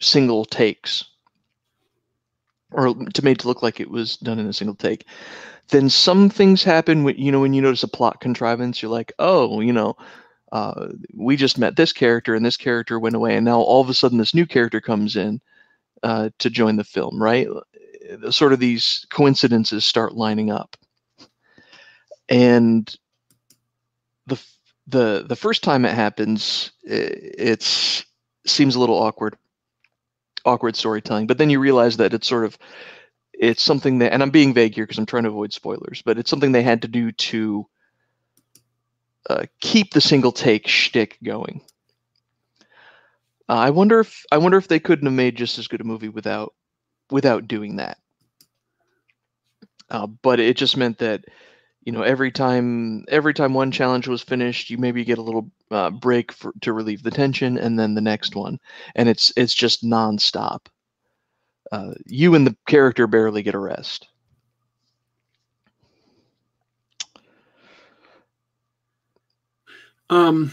[0.00, 1.04] single takes
[2.70, 5.06] or to make it look like it was done in a single take.
[5.68, 9.12] Then some things happen when you know when you notice a plot contrivance, you're like,
[9.18, 9.96] oh, you know,
[10.54, 13.88] uh, we just met this character and this character went away, and now all of
[13.88, 15.40] a sudden this new character comes in
[16.04, 17.48] uh, to join the film, right?
[18.30, 20.76] Sort of these coincidences start lining up,
[22.28, 22.94] and
[24.26, 24.40] the
[24.86, 28.04] the the first time it happens, it, it's
[28.46, 29.36] seems a little awkward
[30.44, 31.26] awkward storytelling.
[31.26, 32.56] But then you realize that it's sort of
[33.32, 36.16] it's something that, and I'm being vague here because I'm trying to avoid spoilers, but
[36.16, 37.66] it's something they had to do to
[39.30, 41.60] uh, keep the single take shtick going.
[43.48, 45.84] Uh, I wonder if I wonder if they couldn't have made just as good a
[45.84, 46.54] movie without
[47.10, 47.98] without doing that.
[49.90, 51.24] Uh, but it just meant that
[51.84, 55.50] you know every time every time one challenge was finished you maybe get a little
[55.70, 58.58] uh, break for, to relieve the tension and then the next one
[58.94, 60.66] and it's it's just nonstop
[61.72, 64.08] uh, you and the character barely get a rest
[70.14, 70.52] um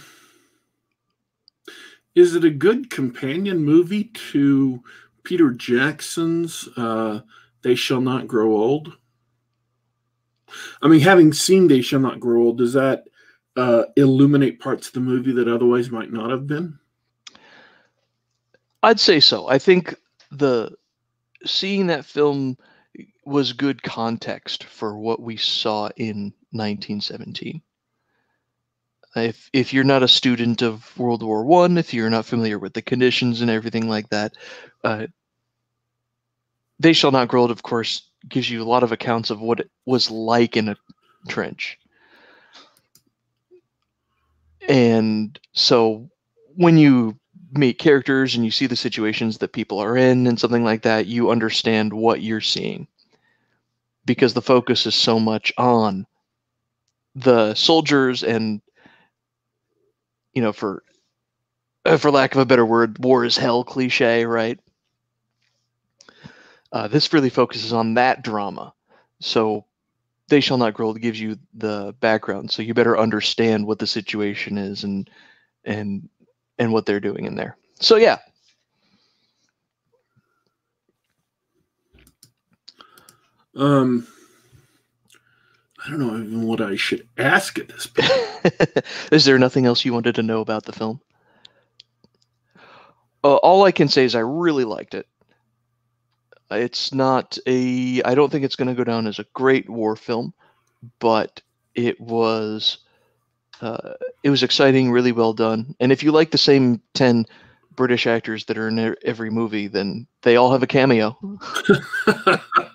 [2.15, 4.81] is it a good companion movie to
[5.23, 7.21] peter jackson's uh,
[7.61, 8.97] they shall not grow old
[10.81, 13.05] I mean, having seen They Shall Not Grow Old, does that
[13.55, 16.77] uh, illuminate parts of the movie that otherwise might not have been?
[18.83, 19.47] I'd say so.
[19.47, 19.95] I think
[20.31, 20.75] the
[21.45, 22.57] seeing that film
[23.25, 27.61] was good context for what we saw in 1917.
[29.15, 32.73] If if you're not a student of World War One, if you're not familiar with
[32.73, 34.33] the conditions and everything like that,
[34.83, 35.07] uh,
[36.79, 37.51] they shall not grow old.
[37.51, 40.77] Of course, gives you a lot of accounts of what it was like in a
[41.27, 41.77] trench.
[44.69, 46.09] And so
[46.55, 47.17] when you
[47.53, 51.07] meet characters and you see the situations that people are in and something like that,
[51.07, 52.87] you understand what you're seeing.
[54.05, 56.05] Because the focus is so much on
[57.13, 58.61] the soldiers and
[60.33, 60.83] you know for
[61.85, 64.59] uh, for lack of a better word war is hell cliche right
[66.71, 68.73] uh, this really focuses on that drama.
[69.19, 69.65] So
[70.29, 74.57] they shall not grow gives you the background, so you better understand what the situation
[74.57, 75.09] is and
[75.65, 76.07] and
[76.57, 77.57] and what they're doing in there.
[77.79, 78.19] So yeah.
[83.53, 84.07] Um
[85.83, 88.85] I don't know even what I should ask at this point.
[89.11, 91.01] is there nothing else you wanted to know about the film?
[93.23, 95.07] Uh, all I can say is I really liked it.
[96.51, 98.01] It's not a.
[98.03, 100.33] I don't think it's going to go down as a great war film,
[100.99, 101.41] but
[101.75, 102.79] it was.
[103.61, 105.75] Uh, it was exciting, really well done.
[105.79, 107.25] And if you like the same ten
[107.75, 111.17] British actors that are in every movie, then they all have a cameo.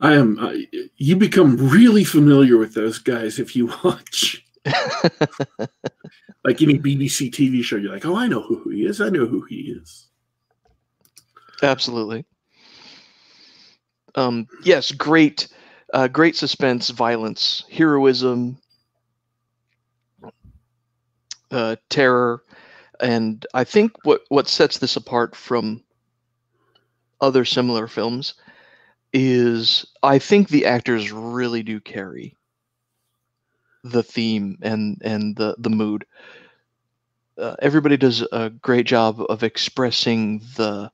[0.00, 0.38] I am.
[0.38, 0.54] Uh,
[0.96, 4.44] you become really familiar with those guys if you watch
[6.44, 9.00] like any BBC TV show, you're like, oh, I know who he is.
[9.00, 10.06] I know who he is.
[11.62, 12.24] Absolutely.
[14.14, 15.48] Um, yes, great,
[15.92, 18.58] uh, great suspense, violence, heroism,
[21.50, 22.42] uh, terror,
[23.00, 25.82] and I think what what sets this apart from
[27.20, 28.34] other similar films
[29.12, 32.36] is I think the actors really do carry
[33.84, 36.04] the theme and and the the mood.
[37.38, 40.90] Uh, everybody does a great job of expressing the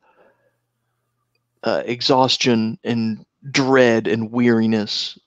[1.62, 5.18] uh, exhaustion and dread and weariness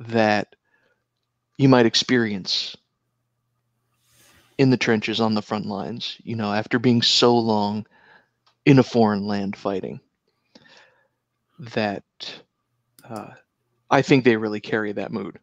[0.00, 0.56] that
[1.58, 2.76] you might experience
[4.58, 7.86] in the trenches on the front lines, you know, after being so long
[8.64, 10.00] in a foreign land fighting.
[11.72, 12.04] That
[13.08, 13.30] uh,
[13.90, 15.38] I think they really carry that mood.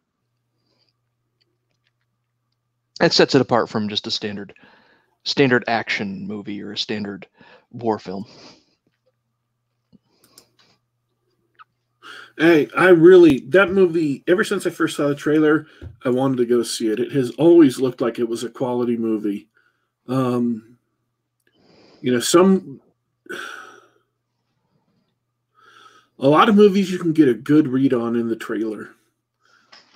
[3.00, 4.54] That sets it apart from just a standard
[5.24, 7.26] standard action movie or a standard
[7.70, 8.26] war film.
[12.38, 14.22] Hey, I really that movie.
[14.28, 15.66] Ever since I first saw the trailer,
[16.04, 17.00] I wanted to go see it.
[17.00, 19.48] It has always looked like it was a quality movie.
[20.08, 20.76] Um,
[22.02, 22.81] you know, some
[26.22, 28.90] a lot of movies you can get a good read on in the trailer,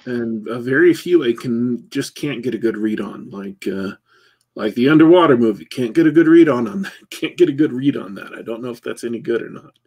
[0.05, 3.93] and a very few I can just can't get a good read on, like uh,
[4.57, 5.65] like the underwater movie.
[5.65, 6.93] Can't get a good read on on that.
[7.11, 8.35] Can't get a good read on that.
[8.37, 9.79] I don't know if that's any good or not.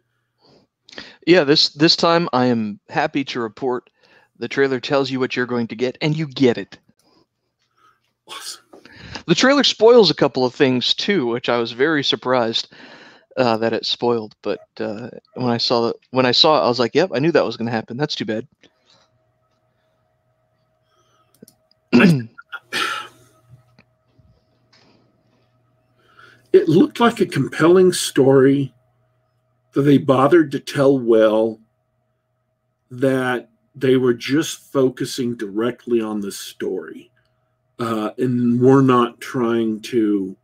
[1.26, 3.90] Yeah, this this time I am happy to report
[4.38, 6.78] the trailer tells you what you're going to get, and you get it.
[8.26, 8.64] Awesome.
[9.26, 12.72] The trailer spoils a couple of things too, which I was very surprised
[13.36, 14.34] uh, that it spoiled.
[14.42, 17.18] But uh, when I saw it, when I saw it, I was like, "Yep, I
[17.18, 17.96] knew that was going to happen.
[17.96, 18.46] That's too bad."
[26.52, 28.72] it looked like a compelling story
[29.72, 31.58] that they bothered to tell well,
[32.90, 37.10] that they were just focusing directly on the story
[37.78, 40.36] uh, and were not trying to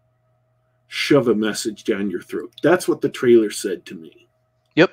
[0.89, 2.53] shove a message down your throat.
[2.62, 4.28] That's what the trailer said to me.
[4.74, 4.93] Yep.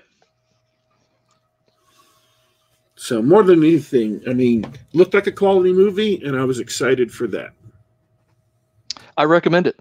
[2.96, 7.12] So more than anything, I mean, looked like a quality movie, and I was excited
[7.12, 7.52] for that.
[9.18, 9.80] I recommend it.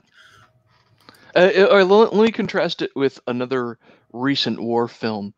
[1.35, 3.79] Uh, uh, let me contrast it with another
[4.13, 5.33] recent war film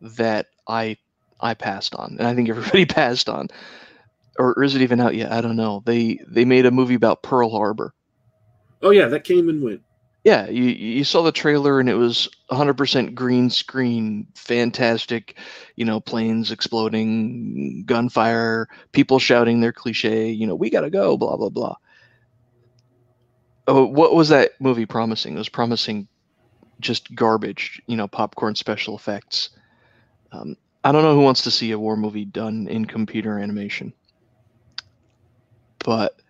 [0.00, 0.96] that I
[1.40, 3.48] I passed on, and I think everybody passed on,
[4.38, 5.32] or is it even out yet?
[5.32, 5.82] I don't know.
[5.84, 7.92] They they made a movie about Pearl Harbor.
[8.82, 9.82] Oh yeah, that came and went.
[10.24, 15.38] Yeah, you you saw the trailer and it was 100% green screen, fantastic,
[15.76, 21.16] you know, planes exploding, gunfire, people shouting their cliche, you know, we got to go,
[21.16, 21.74] blah blah blah.
[23.66, 25.34] Oh, what was that movie promising?
[25.34, 26.06] It was promising
[26.80, 29.50] just garbage, you know, popcorn special effects.
[30.32, 33.92] Um, I don't know who wants to see a war movie done in computer animation,
[35.84, 36.20] but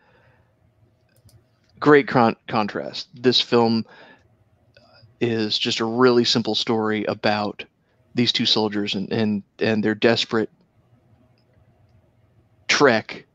[1.80, 3.08] great con- contrast.
[3.14, 3.84] This film
[5.20, 7.64] is just a really simple story about
[8.14, 10.50] these two soldiers and and and their desperate
[12.68, 13.26] trek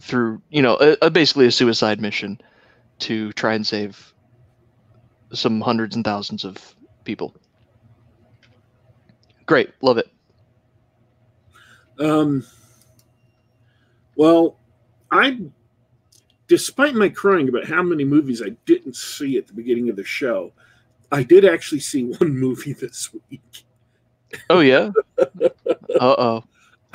[0.00, 2.40] through, you know, a, a basically a suicide mission
[2.98, 4.12] to try and save
[5.32, 6.74] some hundreds and thousands of
[7.04, 7.34] people.
[9.46, 10.08] Great, love it.
[11.98, 12.44] Um,
[14.16, 14.56] well,
[15.10, 15.40] I,
[16.48, 20.04] despite my crying about how many movies I didn't see at the beginning of the
[20.04, 20.52] show,
[21.10, 23.64] I did actually see one movie this week.
[24.48, 24.90] Oh yeah.
[25.18, 25.34] uh
[26.00, 26.44] oh.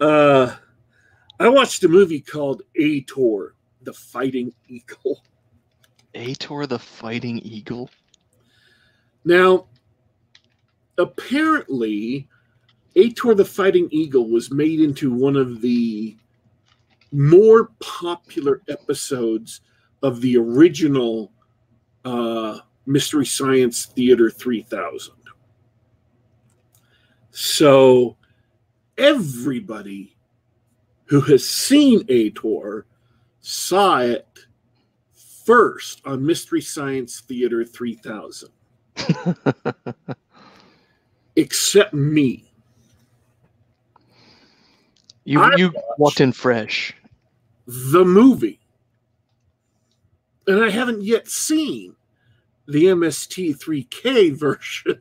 [0.00, 0.54] uh,
[1.40, 5.22] I watched a movie called Ator, the Fighting Eagle.
[6.14, 7.90] Ator, the Fighting Eagle.
[9.24, 9.66] Now,
[10.98, 12.28] apparently,
[12.96, 16.16] Ator the Fighting Eagle was made into one of the
[17.12, 19.60] more popular episodes
[20.02, 21.30] of the original
[22.04, 25.14] uh, Mystery Science Theater 3000.
[27.30, 28.16] So,
[28.98, 30.16] everybody
[31.04, 32.86] who has seen Ator
[33.40, 34.26] saw it
[35.44, 38.48] first on Mystery Science Theater 3000.
[41.36, 42.52] Except me.
[45.24, 46.94] You I you walked in fresh.
[47.66, 48.60] The movie.
[50.46, 51.94] And I haven't yet seen
[52.66, 55.00] the MST3K version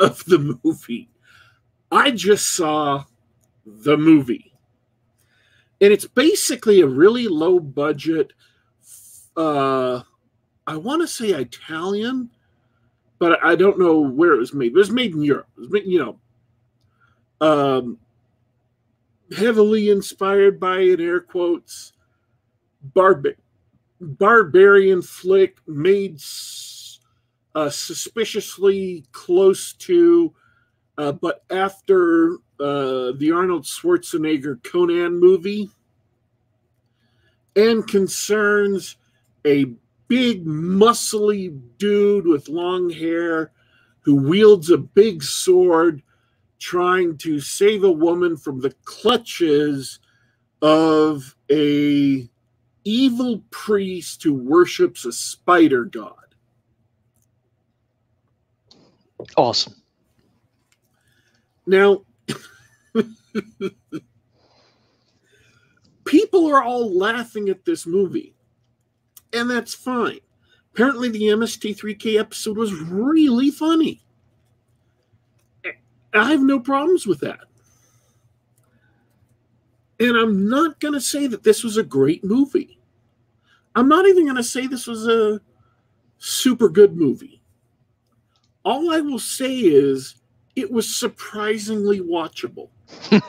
[0.00, 1.08] of the movie.
[1.90, 3.04] I just saw
[3.64, 4.52] the movie.
[5.80, 8.32] And it's basically a really low budget
[9.36, 10.00] uh,
[10.66, 12.30] I want to say Italian,
[13.18, 14.72] but I don't know where it was made.
[14.72, 15.48] It was made in Europe.
[15.56, 17.98] It was made, you know, um,
[19.36, 21.92] heavily inspired by, in air quotes,
[22.82, 23.34] barba-
[24.00, 26.20] barbarian flick made
[27.54, 30.34] uh, suspiciously close to,
[30.98, 35.70] uh, but after uh, the Arnold Schwarzenegger Conan movie,
[37.54, 38.96] and concerns
[39.46, 39.64] a
[40.08, 43.50] big, muscly dude with long hair
[44.00, 46.02] who wields a big sword
[46.58, 49.98] trying to save a woman from the clutches
[50.62, 52.28] of a
[52.84, 56.14] evil priest who worships a spider god.
[59.36, 59.74] Awesome.
[61.66, 62.02] Now,
[66.04, 68.36] people are all laughing at this movie
[69.36, 70.20] and that's fine.
[70.72, 74.02] Apparently, the MST3K episode was really funny.
[76.18, 77.40] I have no problems with that.
[79.98, 82.78] And I'm not going to say that this was a great movie.
[83.74, 85.40] I'm not even going to say this was a
[86.18, 87.40] super good movie.
[88.64, 90.16] All I will say is
[90.54, 92.70] it was surprisingly watchable.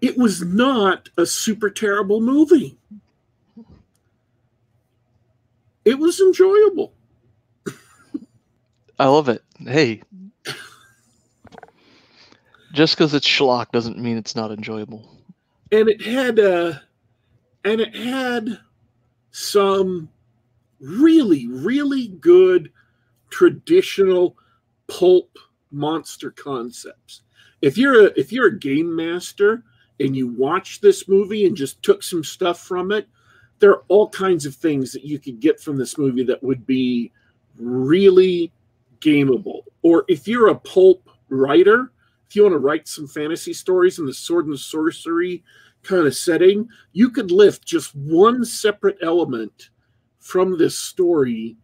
[0.00, 2.78] it was not a super terrible movie.
[5.84, 6.95] It was enjoyable.
[8.98, 9.42] I love it.
[9.58, 10.02] Hey,
[12.72, 15.10] just because it's schlock doesn't mean it's not enjoyable.
[15.72, 16.74] And it had uh
[17.64, 18.58] and it had
[19.32, 20.08] some
[20.80, 22.70] really, really good
[23.30, 24.36] traditional
[24.86, 25.36] pulp
[25.70, 27.22] monster concepts.
[27.62, 29.64] If you're a if you're a game master
[29.98, 33.08] and you watch this movie and just took some stuff from it,
[33.58, 36.66] there are all kinds of things that you could get from this movie that would
[36.66, 37.10] be
[37.58, 38.52] really
[39.00, 39.62] gameable.
[39.82, 41.92] Or if you're a pulp writer,
[42.28, 45.44] if you want to write some fantasy stories in the sword and sorcery
[45.82, 49.70] kind of setting, you could lift just one separate element
[50.18, 51.56] from this story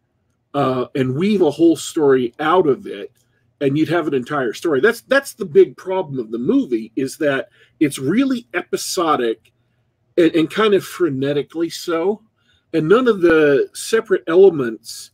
[0.54, 3.12] uh, and weave a whole story out of it
[3.62, 7.16] and you'd have an entire story that's that's the big problem of the movie is
[7.16, 7.48] that
[7.80, 9.52] it's really episodic
[10.18, 12.20] and, and kind of frenetically so
[12.74, 15.12] and none of the separate elements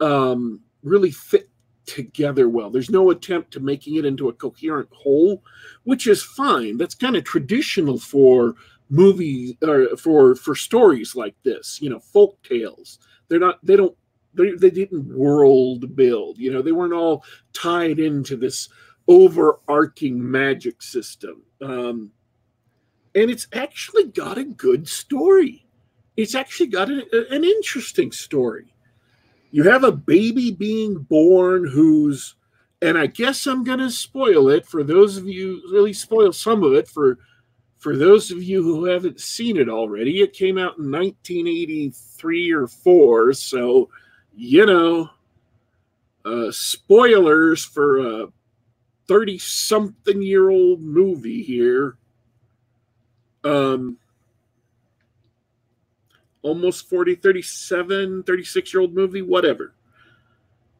[0.00, 1.48] um, really fit
[1.86, 2.70] together well.
[2.70, 5.42] There's no attempt to making it into a coherent whole
[5.84, 6.76] which is fine.
[6.76, 8.54] That's kind of traditional for
[8.90, 12.98] movies or for for stories like this you know folk tales.
[13.28, 13.96] They're not they don't
[14.34, 18.68] they, they didn't world build you know they weren't all tied into this
[19.08, 21.42] overarching magic system.
[21.60, 22.12] Um
[23.14, 25.66] and it's actually got a good story.
[26.16, 28.73] It's actually got an, an interesting story
[29.54, 32.34] you have a baby being born who's
[32.82, 36.64] and i guess i'm going to spoil it for those of you really spoil some
[36.64, 37.18] of it for
[37.84, 42.66] for those of you who haven't seen it already, it came out in 1983 or
[42.66, 43.34] 4.
[43.34, 43.90] So,
[44.34, 45.10] you know,
[46.24, 48.28] uh, spoilers for a
[49.06, 51.98] 30 something year old movie here.
[53.44, 53.98] Um,
[56.44, 59.74] almost 40, 37, 36 year old movie, whatever.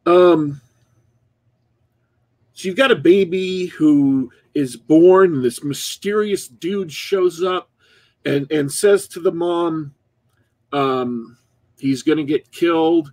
[0.05, 0.61] Um,
[2.53, 7.69] so you've got a baby who is born, and this mysterious dude shows up
[8.23, 9.93] and, and says to the mom,
[10.71, 11.37] um,
[11.77, 13.11] he's going to get killed.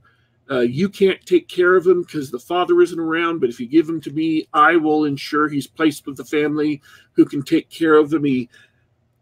[0.50, 3.66] Uh, you can't take care of him because the father isn't around, but if you
[3.66, 6.82] give him to me, I will ensure he's placed with the family
[7.12, 8.24] who can take care of him.
[8.24, 8.48] He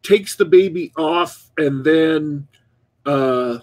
[0.02, 2.48] takes the baby off, and then
[3.06, 3.58] uh,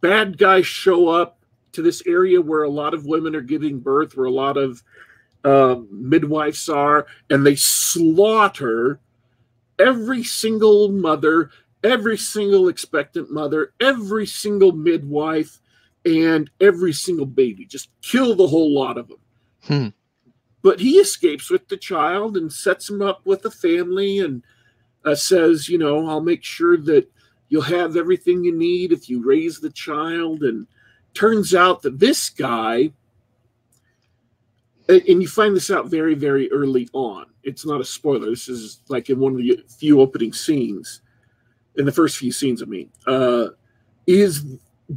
[0.00, 1.38] bad guys show up
[1.72, 4.82] to this area where a lot of women are giving birth, where a lot of
[5.44, 8.98] um, midwives are, and they slaughter
[9.78, 11.50] every single mother,
[11.84, 15.60] every single expectant mother, every single midwife,
[16.04, 17.64] and every single baby.
[17.64, 19.18] Just kill the whole lot of them.
[19.62, 19.88] Hmm.
[20.62, 24.42] But he escapes with the child and sets him up with a family and
[25.04, 27.08] uh, says, you know, I'll make sure that
[27.48, 30.42] you'll have everything you need if you raise the child.
[30.42, 30.66] And
[31.14, 32.92] turns out that this guy
[34.88, 37.26] and you find this out very very early on.
[37.42, 38.30] It's not a spoiler.
[38.30, 41.02] This is like in one of the few opening scenes
[41.76, 43.48] in the first few scenes i mean uh
[44.06, 44.46] is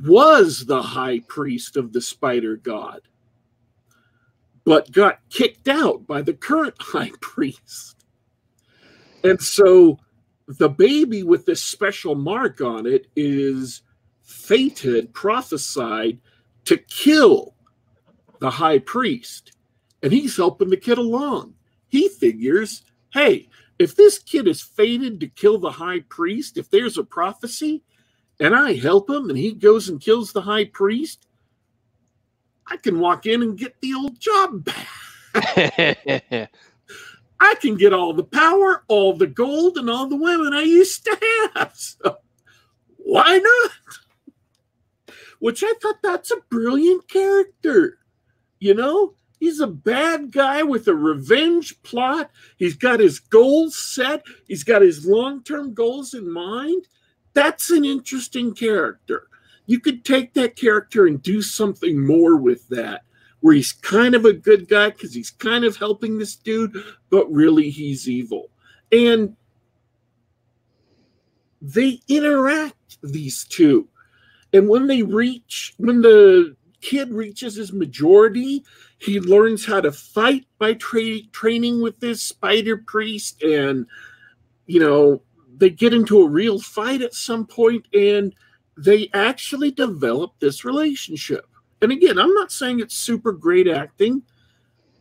[0.05, 3.01] was the high priest of the spider god
[4.69, 8.05] but got kicked out by the current high priest.
[9.23, 9.97] And so
[10.57, 13.83] the baby with this special mark on it is
[14.23, 16.19] fated prophesied
[16.65, 17.53] to kill
[18.39, 19.53] the high priest
[20.01, 21.53] and he's helping the kid along.
[21.87, 22.83] He figures,
[23.13, 27.83] hey, if this kid is fated to kill the high priest, if there's a prophecy,
[28.39, 31.27] and I help him and he goes and kills the high priest,
[32.65, 36.49] I can walk in and get the old job back.
[37.39, 41.05] I can get all the power, all the gold, and all the women I used
[41.05, 41.73] to have.
[42.01, 42.17] So
[42.97, 43.71] why not?
[45.39, 47.97] Which I thought that's a brilliant character.
[48.59, 52.29] You know, He's a bad guy with a revenge plot.
[52.57, 56.87] He's got his goals set, he's got his long term goals in mind.
[57.33, 59.27] That's an interesting character.
[59.65, 63.03] You could take that character and do something more with that,
[63.41, 66.75] where he's kind of a good guy because he's kind of helping this dude,
[67.09, 68.49] but really he's evil.
[68.91, 69.35] And
[71.61, 73.87] they interact, these two.
[74.53, 78.63] And when they reach, when the kid reaches his majority,
[78.97, 83.85] he learns how to fight by tra- training with this spider priest, and
[84.65, 85.21] you know
[85.57, 88.33] they get into a real fight at some point and
[88.77, 91.45] they actually develop this relationship.
[91.81, 94.23] And again, I'm not saying it's super great acting,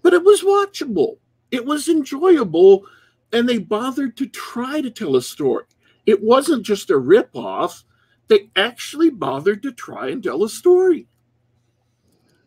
[0.03, 1.19] but it was watchable.
[1.51, 2.85] It was enjoyable,
[3.33, 5.65] and they bothered to try to tell a story.
[6.07, 7.85] It wasn't just a ripoff.
[8.29, 11.07] They actually bothered to try and tell a story.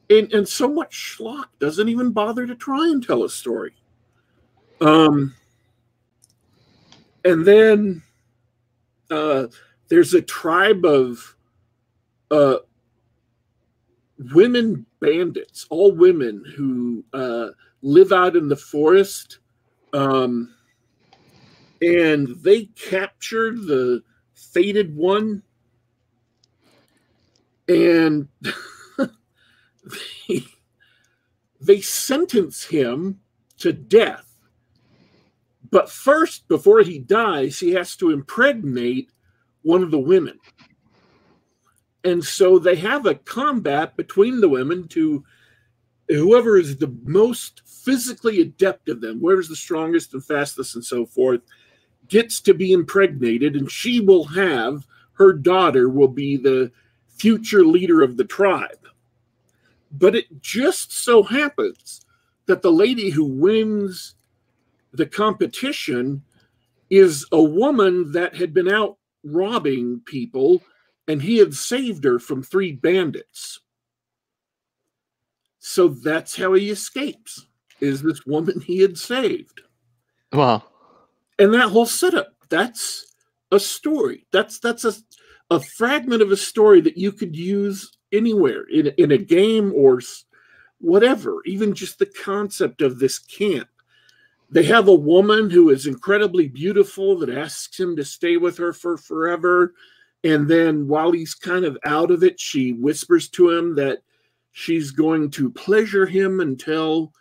[0.09, 3.73] And, and so much schlock doesn't even bother to try and tell a story.
[4.81, 5.35] Um,
[7.23, 8.01] and then
[9.09, 9.47] uh,
[9.89, 11.35] there's a tribe of
[12.29, 12.57] uh,
[14.33, 17.49] women bandits, all women who uh,
[17.81, 19.39] live out in the forest.
[19.93, 20.53] Um,
[21.81, 24.03] and they capture the
[24.33, 25.43] fated one
[27.67, 28.27] and
[30.27, 30.45] they,
[31.59, 33.19] they sentence him
[33.57, 34.31] to death
[35.71, 39.09] but first, before he dies, he has to impregnate
[39.63, 40.37] one of the women.
[42.03, 45.23] And so they have a combat between the women to
[46.07, 51.05] whoever is the most physically adept of them, whoever's the strongest and fastest and so
[51.05, 51.41] forth,
[52.07, 56.71] gets to be impregnated, and she will have her daughter will be the
[57.07, 58.87] future leader of the tribe.
[59.91, 62.05] But it just so happens
[62.47, 64.15] that the lady who wins
[64.91, 66.23] the competition
[66.89, 70.61] is a woman that had been out robbing people
[71.07, 73.59] and he had saved her from three bandits.
[75.59, 77.47] So that's how he escapes
[77.79, 79.61] is this woman he had saved.
[80.31, 80.63] Wow.
[81.39, 83.13] And that whole setup, that's
[83.51, 84.25] a story.
[84.31, 84.93] That's that's a
[85.49, 90.01] a fragment of a story that you could use anywhere in in a game or
[90.79, 93.67] whatever, even just the concept of this camp
[94.51, 98.73] they have a woman who is incredibly beautiful that asks him to stay with her
[98.73, 99.73] for forever.
[100.23, 103.99] And then while he's kind of out of it, she whispers to him that
[104.51, 107.13] she's going to pleasure him until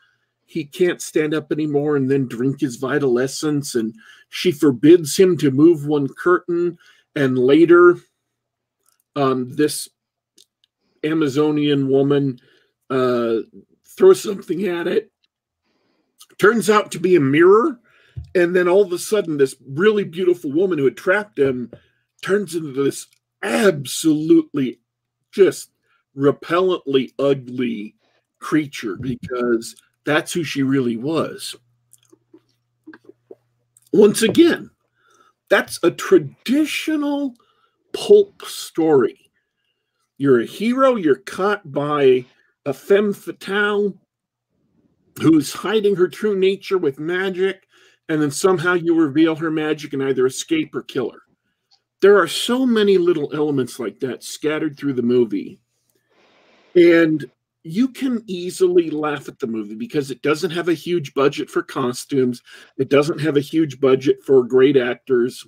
[0.44, 3.74] he can't stand up anymore and then drink his vital essence.
[3.74, 3.94] And
[4.28, 6.76] she forbids him to move one curtain.
[7.16, 7.96] And later,
[9.16, 9.88] um, this
[11.02, 12.38] Amazonian woman
[12.90, 13.36] uh,
[13.86, 15.10] throws something at it
[16.40, 17.78] turns out to be a mirror
[18.34, 21.70] and then all of a sudden this really beautiful woman who had trapped him
[22.20, 23.06] turns into this
[23.42, 24.80] absolutely
[25.32, 25.70] just
[26.14, 27.94] repellently ugly
[28.38, 31.56] creature because that's who she really was
[33.92, 34.70] once again
[35.48, 37.34] that's a traditional
[37.92, 39.30] pulp story
[40.18, 42.24] you're a hero you're caught by
[42.66, 43.94] a femme fatale
[45.20, 47.66] who's hiding her true nature with magic,
[48.08, 51.20] and then somehow you reveal her magic and either escape or kill her.
[52.00, 55.60] There are so many little elements like that scattered through the movie.
[56.74, 57.30] And
[57.62, 61.62] you can easily laugh at the movie because it doesn't have a huge budget for
[61.62, 62.42] costumes,
[62.78, 65.46] it doesn't have a huge budget for great actors.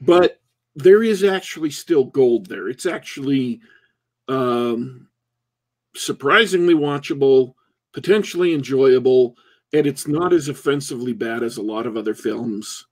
[0.00, 0.40] But
[0.74, 2.68] there is actually still gold there.
[2.68, 3.60] It's actually
[4.28, 5.08] um,
[5.94, 7.54] surprisingly watchable
[7.96, 9.38] potentially enjoyable,
[9.72, 12.84] and it's not as offensively bad as a lot of other films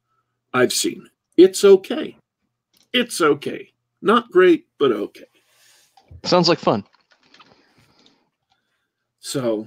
[0.54, 1.10] I've seen.
[1.36, 2.16] It's okay.
[2.92, 3.72] It's okay.
[4.02, 5.26] Not great, but okay.
[6.24, 6.84] Sounds like fun.
[9.20, 9.66] So,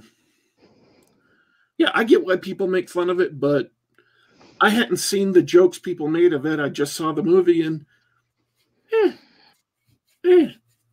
[1.76, 3.70] yeah, I get why people make fun of it, but
[4.60, 6.60] I hadn't seen the jokes people made of it.
[6.60, 7.84] I just saw the movie and,
[8.92, 9.12] eh,
[10.26, 10.48] eh,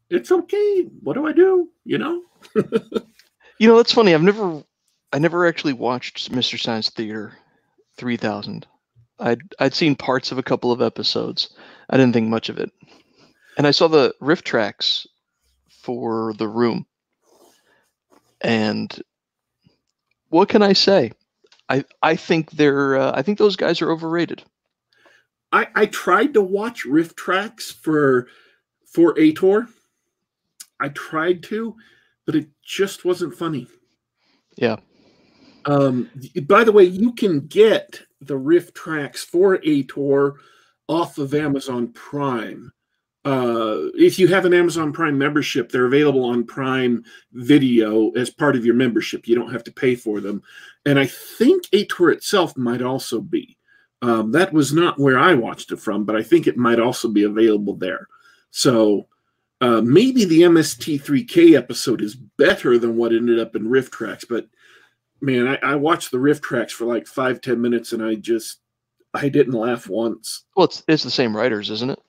[0.10, 0.88] it's okay.
[1.02, 1.70] What do I do?
[1.84, 2.22] You know?
[3.58, 4.14] You know, that's funny.
[4.14, 4.64] I've never,
[5.14, 7.34] I never actually watched Mystery Science Theater
[7.98, 8.68] 3000.
[9.20, 11.56] I'd I'd seen parts of a couple of episodes.
[11.90, 12.72] I didn't think much of it,
[13.58, 15.08] and I saw the RiffTrax
[15.70, 16.86] for the room.
[18.42, 18.92] And
[20.30, 21.12] what can I say?
[21.70, 24.44] I I think they're uh, I think those guys are overrated.
[25.52, 28.28] I I tried to watch RiffTrax for
[28.86, 29.68] for Ator.
[30.80, 31.76] I tried to,
[32.26, 33.68] but it just wasn't funny.
[34.58, 34.78] Yeah.
[35.66, 36.10] Um,
[36.48, 40.36] by the way, you can get the RiffTrax for Ator
[40.88, 42.72] off of Amazon Prime.
[43.24, 47.04] Uh, if you have an Amazon Prime membership, they're available on Prime
[47.34, 49.28] Video as part of your membership.
[49.28, 50.44] You don't have to pay for them.
[50.86, 53.58] And I think Ator itself might also be.
[54.04, 57.08] Um, that was not where I watched it from, but I think it might also
[57.08, 58.08] be available there.
[58.52, 59.08] So
[59.62, 64.46] uh, maybe the MST3K episode is better than what ended up in RiffTrax, but
[65.22, 68.60] man, I, I watched the RiffTrax for like five ten minutes and I just
[69.14, 70.44] I didn't laugh once.
[70.56, 72.00] Well, it's it's the same writers, isn't it?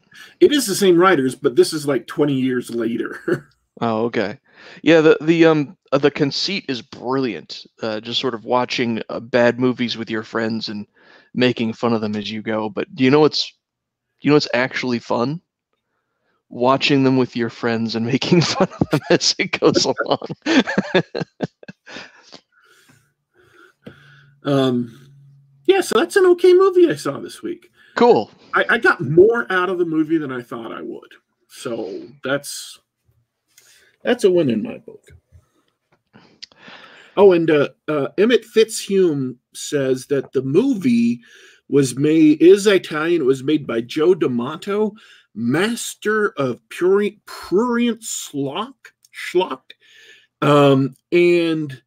[0.40, 3.48] It is the same writers, but this is like 20 years later.
[3.80, 4.38] Oh, okay.
[4.82, 7.66] Yeah, the the um uh, the conceit is brilliant.
[7.82, 10.86] Uh, just sort of watching uh, bad movies with your friends and
[11.34, 12.70] making fun of them as you go.
[12.70, 13.52] But do you know what's
[14.22, 15.42] you know what's actually fun?
[16.48, 20.26] Watching them with your friends and making fun of them as it goes along.
[24.46, 25.10] Um,
[25.66, 27.70] yeah, so that's an okay movie I saw this week.
[27.96, 28.30] cool.
[28.54, 31.12] I, I got more out of the movie than I thought I would.
[31.48, 32.78] So that's
[34.02, 35.04] that's a win in my book.
[37.16, 41.20] Oh, and uh, uh, Emmett Fitzhume says that the movie
[41.68, 43.22] was made is Italian.
[43.22, 44.92] It was made by Joe D'Amato,
[45.34, 48.74] master of prurient, prurient schlock,
[49.12, 49.72] schlock,
[50.42, 51.82] um, and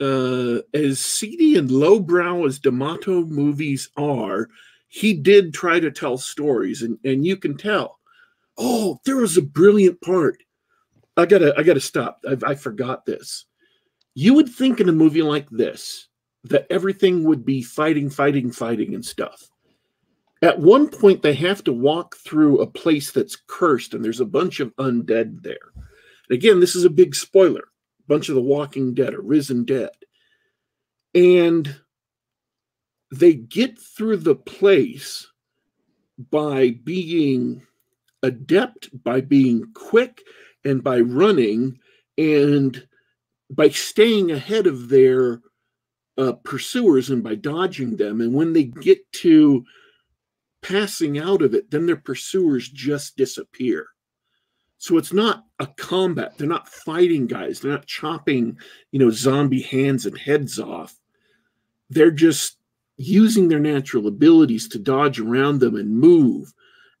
[0.00, 4.48] uh, as seedy and lowbrow as D'Amato movies are,
[4.88, 7.98] he did try to tell stories, and and you can tell.
[8.56, 10.42] Oh, there was a brilliant part.
[11.16, 12.20] I gotta I gotta stop.
[12.28, 13.46] I, I forgot this.
[14.14, 16.08] You would think in a movie like this
[16.44, 19.48] that everything would be fighting, fighting, fighting, and stuff.
[20.42, 24.26] At one point, they have to walk through a place that's cursed, and there's a
[24.26, 25.72] bunch of undead there.
[26.28, 27.64] And again, this is a big spoiler.
[28.06, 29.90] Bunch of the Walking Dead are risen dead,
[31.14, 31.74] and
[33.10, 35.26] they get through the place
[36.30, 37.62] by being
[38.22, 40.22] adept, by being quick,
[40.64, 41.78] and by running,
[42.18, 42.86] and
[43.50, 45.40] by staying ahead of their
[46.16, 48.20] uh, pursuers and by dodging them.
[48.20, 49.64] And when they get to
[50.62, 53.88] passing out of it, then their pursuers just disappear.
[54.84, 56.36] So it's not a combat.
[56.36, 57.58] They're not fighting guys.
[57.58, 58.58] They're not chopping,
[58.92, 60.94] you know, zombie hands and heads off.
[61.88, 62.58] They're just
[62.98, 66.52] using their natural abilities to dodge around them and move.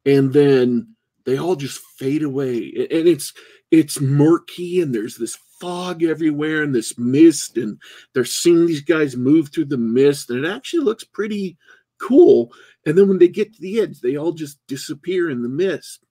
[0.06, 0.94] And then
[1.26, 2.72] they all just fade away.
[2.90, 3.34] And it's
[3.70, 7.78] it's murky and there's this fog everywhere and this mist and
[8.14, 11.58] they're seeing these guys move through the mist and it actually looks pretty
[12.00, 12.50] cool
[12.86, 16.03] and then when they get to the edge they all just disappear in the mist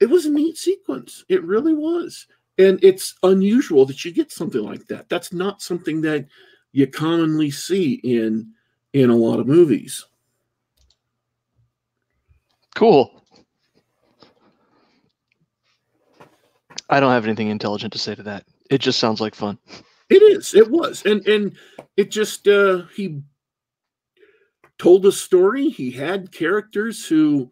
[0.00, 2.26] it was a neat sequence it really was
[2.58, 6.26] and it's unusual that you get something like that that's not something that
[6.72, 8.52] you commonly see in
[8.92, 10.06] in a lot of movies
[12.74, 13.22] Cool.
[16.88, 18.44] I don't have anything intelligent to say to that.
[18.70, 19.58] It just sounds like fun.
[20.08, 20.54] It is.
[20.54, 21.56] It was, and and
[21.96, 23.22] it just uh, he
[24.78, 25.68] told a story.
[25.68, 27.50] He had characters who,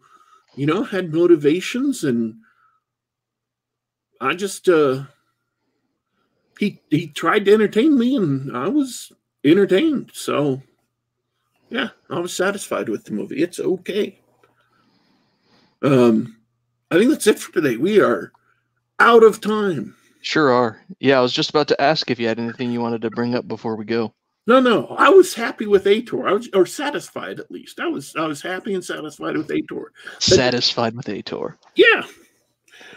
[0.59, 2.35] you know, had motivations, and
[4.19, 5.03] I just uh,
[6.59, 9.13] he he tried to entertain me, and I was
[9.45, 10.11] entertained.
[10.13, 10.61] So,
[11.69, 13.41] yeah, I was satisfied with the movie.
[13.41, 14.19] It's okay.
[15.81, 16.35] Um,
[16.91, 17.77] I think that's it for today.
[17.77, 18.33] We are
[18.99, 19.95] out of time.
[20.19, 20.81] Sure are.
[20.99, 23.33] Yeah, I was just about to ask if you had anything you wanted to bring
[23.33, 24.13] up before we go.
[24.49, 26.27] No, no, I was happy with Ator.
[26.27, 27.79] I was, or satisfied at least.
[27.79, 29.91] I was, I was happy and satisfied with Ator.
[30.17, 31.55] Satisfied with Ator.
[31.75, 32.01] Yeah.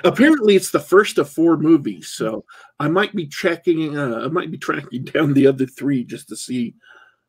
[0.03, 2.47] Apparently, it's the first of four movies, so
[2.81, 3.99] I might be checking.
[3.99, 6.75] Uh, I might be tracking down the other three just to see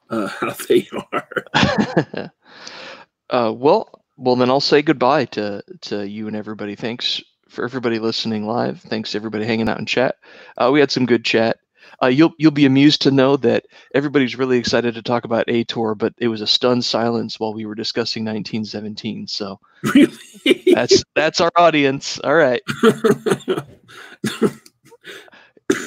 [0.09, 2.31] uh, how they are.
[3.29, 6.75] uh, well, well, then I'll say goodbye to to you and everybody.
[6.75, 8.79] Thanks for everybody listening live.
[8.79, 10.15] Thanks everybody hanging out in chat.
[10.57, 11.57] Uh, we had some good chat.
[12.01, 15.95] Uh, you'll you'll be amused to know that everybody's really excited to talk about Ator,
[15.95, 19.27] but it was a stunned silence while we were discussing 1917.
[19.27, 19.59] So
[19.95, 22.19] really, that's that's our audience.
[22.19, 22.61] All right,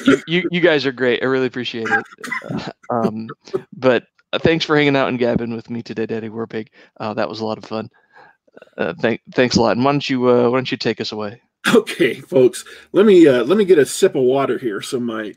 [0.05, 1.21] you, you you guys are great.
[1.23, 2.05] I really appreciate it.
[2.49, 3.27] Uh, um,
[3.73, 4.03] but
[4.33, 6.67] uh, thanks for hanging out and gabbing with me today, Daddy Warpig.
[6.99, 7.89] Uh, that was a lot of fun.
[8.77, 9.75] Uh, thank, thanks a lot.
[9.75, 11.41] And why don't you uh, why don't you take us away?
[11.73, 12.65] okay, folks.
[12.91, 15.33] Let me uh, let me get a sip of water here, so my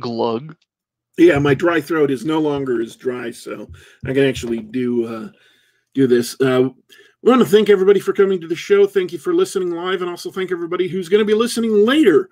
[0.00, 0.56] Glug.
[1.18, 3.70] yeah, my dry throat is no longer as dry, so
[4.06, 5.28] I can actually do uh,
[5.94, 6.38] do this.
[6.40, 6.70] Uh,
[7.22, 8.86] we want to thank everybody for coming to the show.
[8.86, 12.28] Thank you for listening live, and also thank everybody who's going to be listening later.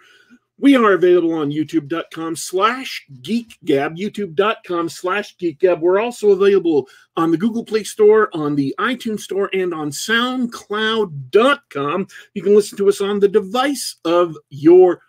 [0.59, 5.81] We are available on youtube.com slash geekgab, youtube.com slash geekgab.
[5.81, 12.07] We're also available on the Google Play Store, on the iTunes Store, and on soundcloud.com.
[12.35, 15.01] You can listen to us on the device of your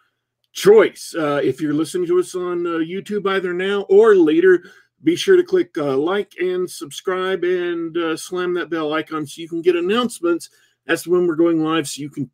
[0.53, 1.13] choice.
[1.17, 4.63] Uh, if you're listening to us on uh, YouTube either now or later,
[5.03, 9.41] be sure to click uh, like and subscribe and uh, slam that bell icon so
[9.41, 10.49] you can get announcements
[10.87, 12.29] as to when we're going live so you can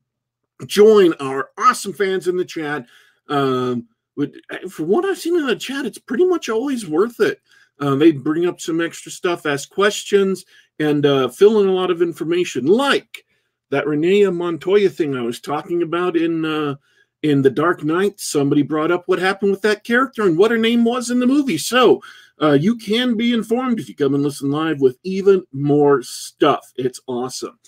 [0.67, 2.85] join our awesome fans in the chat.
[3.27, 4.33] Um, but
[4.69, 7.41] for what I've seen in the chat, it's pretty much always worth it.
[7.79, 10.43] Uh, they bring up some extra stuff, ask questions,
[10.79, 13.25] and uh, fill in a lot of information, like
[13.71, 16.75] that Renee Montoya thing I was talking about in uh,
[17.23, 18.19] in The Dark Knight.
[18.19, 21.27] Somebody brought up what happened with that character and what her name was in the
[21.27, 21.57] movie.
[21.57, 22.01] So
[22.41, 26.71] uh, you can be informed if you come and listen live with even more stuff.
[26.75, 27.59] It's awesome.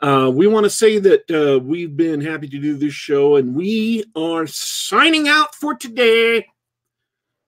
[0.00, 3.54] Uh, we want to say that uh, we've been happy to do this show and
[3.54, 6.44] we are signing out for today.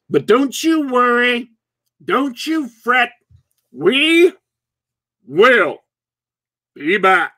[0.08, 1.50] But don't you worry,
[2.04, 3.10] don't you fret.
[3.72, 4.32] We
[5.26, 5.78] will
[6.74, 7.32] be back.